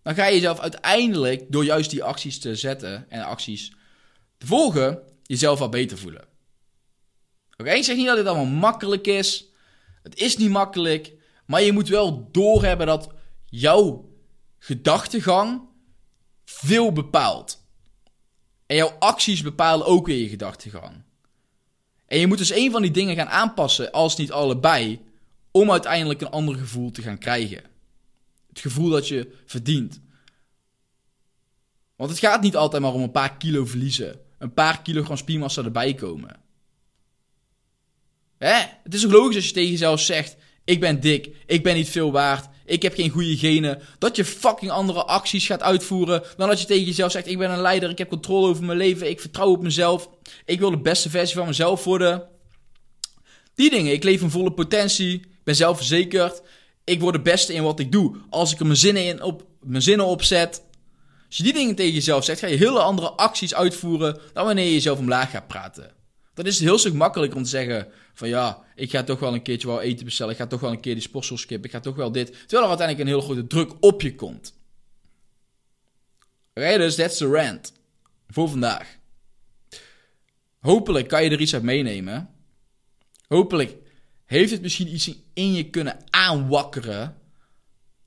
Dan 0.02 0.16
ga 0.16 0.26
je 0.26 0.34
jezelf 0.34 0.60
uiteindelijk, 0.60 1.52
door 1.52 1.66
juist 1.66 1.90
die 1.90 2.04
acties 2.04 2.40
te 2.40 2.56
zetten 2.56 3.10
en 3.10 3.24
acties 3.24 3.74
te 4.38 4.48
volgen, 4.48 5.02
jezelf 5.24 5.60
wel 5.60 5.70
beter 5.70 5.98
voelen. 5.98 6.28
Oké, 7.58 7.72
ik 7.72 7.84
zeg 7.84 7.96
niet 7.96 8.06
dat 8.06 8.16
dit 8.16 8.26
allemaal 8.26 8.46
makkelijk 8.46 9.08
is. 9.08 9.46
Het 10.04 10.16
is 10.16 10.38
niet 10.38 10.50
makkelijk. 10.50 11.14
Maar 11.46 11.62
je 11.62 11.72
moet 11.72 11.88
wel 11.88 12.32
doorhebben 12.32 12.88
dat 12.88 13.14
jouw 13.46 14.10
gedachtegang 14.60 15.62
veel 16.46 16.92
bepaalt. 16.92 17.63
En 18.66 18.76
jouw 18.76 18.96
acties 19.00 19.42
bepalen 19.42 19.86
ook 19.86 20.06
weer 20.06 20.18
je 20.18 20.30
gedachtegang. 20.30 21.04
En 22.06 22.20
je 22.20 22.28
moet 22.28 22.38
dus 22.38 22.54
een 22.54 22.72
van 22.72 22.82
die 22.82 22.92
dingen 22.92 23.16
gaan 23.16 23.30
aanpassen, 23.30 23.92
als 23.92 24.18
niet 24.18 24.32
allebei, 24.32 25.02
om 25.52 25.72
uiteindelijk 25.72 26.22
een 26.22 26.30
ander 26.30 26.56
gevoel 26.56 26.92
te 26.92 27.02
gaan 27.02 27.18
krijgen. 27.18 27.64
Het 28.50 28.60
gevoel 28.60 28.90
dat 28.90 29.08
je 29.08 29.34
verdient. 29.46 30.02
Want 31.96 32.10
het 32.10 32.20
gaat 32.20 32.42
niet 32.42 32.56
altijd 32.56 32.82
maar 32.82 32.94
om 32.94 33.02
een 33.02 33.12
paar 33.12 33.38
kilo 33.38 33.66
verliezen. 33.66 34.20
Een 34.38 34.54
paar 34.54 34.82
kilogram 34.82 35.18
spiermassa 35.18 35.64
erbij 35.64 35.94
komen. 35.94 36.42
Hè? 38.38 38.66
Het 38.84 38.94
is 38.94 39.06
ook 39.06 39.12
logisch 39.12 39.36
als 39.36 39.48
je 39.48 39.54
tegen 39.54 39.72
jezelf 39.72 40.00
zegt: 40.00 40.36
Ik 40.64 40.80
ben 40.80 41.00
dik, 41.00 41.36
ik 41.46 41.64
ben 41.64 41.76
niet 41.76 41.90
veel 41.90 42.12
waard, 42.12 42.50
ik 42.66 42.82
heb 42.82 42.94
geen 42.94 43.10
goede 43.10 43.38
genen. 43.38 43.82
Dat 44.00 44.16
je 44.16 44.26
fucking 44.26 44.72
andere 44.72 45.04
acties 45.04 45.46
gaat 45.46 45.62
uitvoeren. 45.62 46.24
Dan 46.38 46.48
dat 46.48 46.62
je 46.62 46.68
tegen 46.68 46.86
jezelf 46.86 47.12
zegt: 47.12 47.28
Ik 47.28 47.38
ben 47.38 47.52
een 47.52 47.62
leider, 47.62 47.90
ik 47.90 47.98
heb 47.98 48.10
controle 48.10 48.48
over 48.48 48.64
mijn 48.64 48.78
leven, 48.78 49.10
ik 49.10 49.22
vertrouw 49.22 49.50
op 49.50 49.62
mezelf. 49.62 50.10
Ik 50.46 50.60
wil 50.60 50.70
de 50.72 50.78
beste 50.78 51.10
versie 51.10 51.38
van 51.38 51.48
mezelf 51.48 51.84
worden. 51.84 52.28
Die 53.56 53.70
dingen, 53.70 53.94
ik 53.94 54.04
leef 54.04 54.22
in 54.22 54.30
volle 54.30 54.52
potentie, 54.52 55.14
ik 55.14 55.44
ben 55.44 55.56
zelfverzekerd. 55.56 56.42
Ik 56.84 57.00
word 57.00 57.16
de 57.16 57.22
beste 57.22 57.54
in 57.54 57.64
wat 57.64 57.80
ik 57.80 57.92
doe. 57.92 58.16
Als 58.30 58.54
ik 58.54 58.60
er 58.60 58.66
mijn 58.66 58.78
zinnen, 58.78 59.06
in 59.06 59.22
op, 59.22 59.46
mijn 59.62 59.82
zinnen 59.82 60.06
op 60.06 60.24
zet. 60.24 60.64
Als 61.28 61.38
je 61.38 61.44
die 61.44 61.54
dingen 61.54 61.76
tegen 61.76 61.94
jezelf 61.94 62.24
zegt, 62.24 62.40
ga 62.40 62.48
je 62.48 62.58
hele 62.58 62.80
andere 62.80 63.10
acties 63.10 63.54
uitvoeren 63.54 64.20
dan 64.34 64.46
wanneer 64.46 64.66
je 64.66 64.74
jezelf 64.74 64.98
omlaag 64.98 65.32
gaat 65.32 65.48
praten. 65.48 66.03
Dan 66.34 66.46
is 66.46 66.56
het 66.56 66.64
heel 66.64 66.78
stuk 66.78 66.94
makkelijker 66.94 67.38
om 67.38 67.44
te 67.44 67.50
zeggen 67.50 67.88
van 68.14 68.30
ja, 68.30 68.64
ik 68.76 68.90
ga 68.90 69.04
toch 69.04 69.20
wel 69.20 69.34
een 69.34 69.42
keertje 69.42 69.68
wel 69.68 69.82
eten 69.82 70.06
bestellen. 70.06 70.32
Ik 70.32 70.40
ga 70.40 70.48
toch 70.48 70.60
wel 70.60 70.72
een 70.72 70.80
keer 70.80 70.94
die 70.94 71.04
sportschool 71.04 71.38
skippen. 71.38 71.66
Ik 71.66 71.76
ga 71.76 71.82
toch 71.82 71.96
wel 71.96 72.12
dit. 72.12 72.28
Terwijl 72.28 72.62
er 72.62 72.78
uiteindelijk 72.78 73.00
een 73.00 73.16
hele 73.16 73.22
grote 73.22 73.48
druk 73.48 73.72
op 73.80 74.02
je 74.02 74.16
komt. 74.16 74.54
Oké, 76.54 76.78
dus 76.78 76.96
that's 76.96 77.18
the 77.18 77.28
rant. 77.28 77.74
Voor 78.28 78.50
vandaag. 78.50 78.98
Hopelijk 80.60 81.08
kan 81.08 81.24
je 81.24 81.30
er 81.30 81.42
iets 81.42 81.54
uit 81.54 81.64
meenemen. 81.64 82.30
Hopelijk 83.28 83.76
heeft 84.26 84.52
het 84.52 84.62
misschien 84.62 84.94
iets 84.94 85.18
in 85.34 85.54
je 85.54 85.70
kunnen 85.70 85.98
aanwakkeren. 86.10 87.18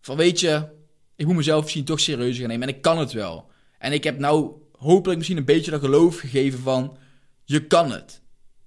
Van 0.01 0.17
weet 0.17 0.41
je, 0.41 0.69
ik 1.17 1.27
moet 1.27 1.37
mezelf 1.37 1.63
misschien 1.63 1.85
toch 1.85 2.01
serieus 2.01 2.39
gaan 2.39 2.49
nemen. 2.49 2.69
En 2.69 2.75
ik 2.75 2.83
kan 2.83 2.99
het 2.99 3.13
wel. 3.13 3.51
En 3.79 3.93
ik 3.93 4.05
heb 4.05 4.19
nou 4.19 4.53
hopelijk 4.73 5.17
misschien 5.17 5.39
een 5.39 5.45
beetje 5.45 5.71
dat 5.71 5.81
geloof 5.81 6.19
gegeven 6.19 6.59
van... 6.59 6.99
Je 7.47 7.67
kan 7.67 7.91
het. 7.93 8.21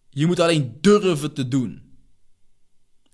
Je 0.09 0.25
moet 0.25 0.39
alleen 0.39 0.77
durven 0.81 1.33
te 1.33 1.47
doen. 1.47 1.97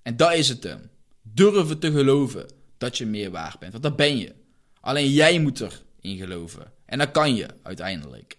En 0.02 0.16
dat 0.16 0.32
is 0.32 0.48
het 0.48 0.62
hem. 0.62 0.90
Durven 1.22 1.78
te 1.78 1.92
geloven 1.92 2.46
dat 2.78 2.98
je 2.98 3.06
meer 3.06 3.30
waard 3.30 3.58
bent. 3.58 3.72
Want 3.72 3.84
dat 3.84 3.96
ben 3.96 4.18
je. 4.18 4.34
Alleen 4.80 5.10
jij 5.10 5.40
moet 5.40 5.60
erin 5.60 6.16
geloven. 6.16 6.72
En 6.84 6.98
dat 6.98 7.10
kan 7.10 7.34
je 7.34 7.48
uiteindelijk. 7.62 8.38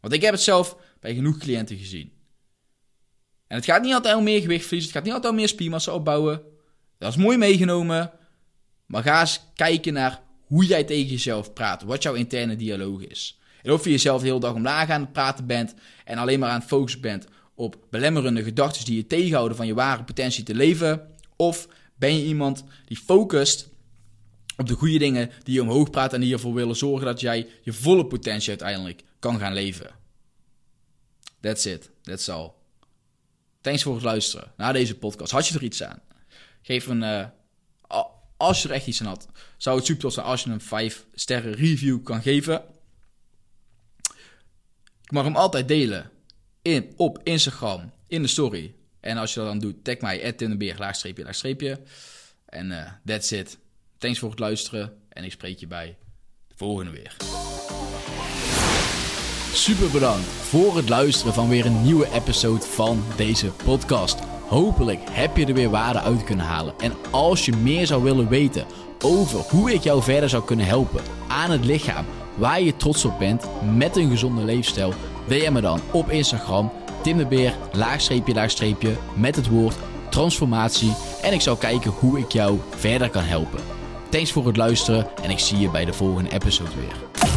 Want 0.00 0.12
ik 0.12 0.22
heb 0.22 0.32
het 0.32 0.42
zelf 0.42 0.76
bij 1.00 1.14
genoeg 1.14 1.38
cliënten 1.38 1.76
gezien. 1.76 2.12
En 3.46 3.56
het 3.56 3.64
gaat 3.64 3.82
niet 3.82 3.94
altijd 3.94 4.16
om 4.16 4.24
meer 4.24 4.40
gewicht 4.40 4.66
verliezen. 4.66 4.88
Het 4.88 4.96
gaat 4.96 5.04
niet 5.04 5.14
altijd 5.14 5.32
om 5.32 5.38
meer 5.38 5.48
spiermassa 5.48 5.92
opbouwen. 5.92 6.42
Dat 6.98 7.10
is 7.10 7.16
mooi 7.16 7.36
meegenomen. 7.36 8.12
Maar 8.86 9.02
ga 9.02 9.20
eens 9.20 9.40
kijken 9.54 9.92
naar 9.92 10.22
hoe 10.40 10.64
jij 10.64 10.84
tegen 10.84 11.10
jezelf 11.10 11.52
praat. 11.52 11.82
Wat 11.82 12.02
jouw 12.02 12.14
interne 12.14 12.56
dialoog 12.56 13.02
is. 13.02 13.39
En 13.62 13.72
of 13.72 13.84
je 13.84 13.90
jezelf 13.90 14.20
de 14.20 14.26
hele 14.26 14.40
dag 14.40 14.54
omlaag 14.54 14.90
aan 14.90 15.00
het 15.00 15.12
praten 15.12 15.46
bent. 15.46 15.74
En 16.04 16.18
alleen 16.18 16.38
maar 16.38 16.50
aan 16.50 16.58
het 16.60 16.68
focussen 16.68 17.00
bent 17.00 17.26
op 17.54 17.76
belemmerende 17.90 18.42
gedachten 18.42 18.84
die 18.84 18.96
je 18.96 19.06
tegenhouden 19.06 19.56
van 19.56 19.66
je 19.66 19.74
ware 19.74 20.04
potentie 20.04 20.44
te 20.44 20.54
leven? 20.54 21.08
Of 21.36 21.68
ben 21.96 22.16
je 22.16 22.24
iemand 22.24 22.64
die 22.84 22.96
focust 22.96 23.68
op 24.56 24.66
de 24.66 24.74
goede 24.74 24.98
dingen 24.98 25.30
die 25.42 25.54
je 25.54 25.62
omhoog 25.62 25.90
praat 25.90 26.12
en 26.12 26.20
die 26.20 26.32
ervoor 26.32 26.54
willen 26.54 26.76
zorgen 26.76 27.06
dat 27.06 27.20
jij 27.20 27.48
je 27.62 27.72
volle 27.72 28.06
potentie 28.06 28.48
uiteindelijk 28.48 29.02
kan 29.18 29.38
gaan 29.38 29.52
leven? 29.52 29.90
That's 31.40 31.64
it. 31.64 31.90
That's 32.02 32.28
all. 32.28 32.50
Thanks 33.60 33.82
voor 33.82 33.94
het 33.94 34.04
luisteren 34.04 34.52
naar 34.56 34.72
deze 34.72 34.94
podcast. 34.94 35.32
Had 35.32 35.46
je 35.46 35.54
er 35.54 35.62
iets 35.62 35.82
aan? 35.82 36.00
Geef 36.62 36.86
een. 36.86 37.02
Uh, 37.02 37.24
als 38.36 38.62
je 38.62 38.68
er 38.68 38.74
echt 38.74 38.86
iets 38.86 39.00
aan 39.00 39.06
had, 39.06 39.28
zou 39.56 39.76
het 39.76 39.86
super 39.86 40.12
zijn 40.12 40.26
als 40.26 40.42
je 40.42 40.50
een 40.50 40.60
5 40.60 41.06
sterren 41.14 41.52
review 41.52 42.02
kan 42.02 42.22
geven. 42.22 42.64
Ik 45.10 45.16
mag 45.16 45.24
hem 45.24 45.36
altijd 45.36 45.68
delen 45.68 46.10
in, 46.62 46.92
op 46.96 47.20
Instagram, 47.22 47.92
in 48.06 48.22
de 48.22 48.28
story. 48.28 48.74
En 49.00 49.16
als 49.16 49.34
je 49.34 49.40
dat 49.40 49.48
dan 49.48 49.58
doet, 49.58 49.84
tag 49.84 49.98
mij, 50.00 50.32
Tinderbeer, 50.32 50.76
laagstreepje, 50.78 51.24
laagstreepje. 51.24 51.80
En 52.46 52.70
uh, 52.70 52.86
that's 53.04 53.30
it. 53.30 53.58
Thanks 53.98 54.18
voor 54.18 54.30
het 54.30 54.38
luisteren 54.38 54.92
en 55.08 55.24
ik 55.24 55.32
spreek 55.32 55.58
je 55.58 55.66
bij 55.66 55.96
de 56.48 56.54
volgende 56.56 56.90
weer. 56.90 57.16
Super 59.52 59.90
bedankt 59.90 60.26
voor 60.26 60.76
het 60.76 60.88
luisteren 60.88 61.34
van 61.34 61.48
weer 61.48 61.66
een 61.66 61.82
nieuwe 61.82 62.12
episode 62.12 62.66
van 62.66 63.04
deze 63.16 63.50
podcast. 63.64 64.18
Hopelijk 64.48 65.00
heb 65.10 65.36
je 65.36 65.46
er 65.46 65.54
weer 65.54 65.70
waarde 65.70 66.00
uit 66.00 66.24
kunnen 66.24 66.46
halen. 66.46 66.74
En 66.78 66.92
als 67.10 67.44
je 67.44 67.56
meer 67.56 67.86
zou 67.86 68.02
willen 68.02 68.28
weten 68.28 68.66
over 69.00 69.40
hoe 69.40 69.72
ik 69.72 69.82
jou 69.82 70.02
verder 70.02 70.28
zou 70.28 70.44
kunnen 70.44 70.66
helpen 70.66 71.02
aan 71.28 71.50
het 71.50 71.64
lichaam 71.64 72.06
waar 72.40 72.62
je 72.62 72.76
trots 72.76 73.04
op 73.04 73.18
bent 73.18 73.46
met 73.76 73.96
een 73.96 74.10
gezonde 74.10 74.44
leefstijl, 74.44 74.94
DM 75.28 75.52
me 75.52 75.60
dan 75.60 75.80
op 75.92 76.10
Instagram 76.10 76.72
Tim 77.02 77.16
de 77.16 77.26
Beer, 77.26 77.54
laagstreepje, 77.72 78.34
laagstreepje, 78.34 78.96
met 79.14 79.36
het 79.36 79.48
woord 79.48 79.76
transformatie. 80.10 80.94
En 81.22 81.32
ik 81.32 81.40
zal 81.40 81.56
kijken 81.56 81.90
hoe 81.90 82.18
ik 82.18 82.32
jou 82.32 82.58
verder 82.76 83.10
kan 83.10 83.22
helpen. 83.22 83.60
Thanks 84.08 84.32
voor 84.32 84.46
het 84.46 84.56
luisteren 84.56 85.06
en 85.22 85.30
ik 85.30 85.38
zie 85.38 85.58
je 85.58 85.70
bij 85.70 85.84
de 85.84 85.92
volgende 85.92 86.30
episode 86.30 86.70
weer. 86.76 87.29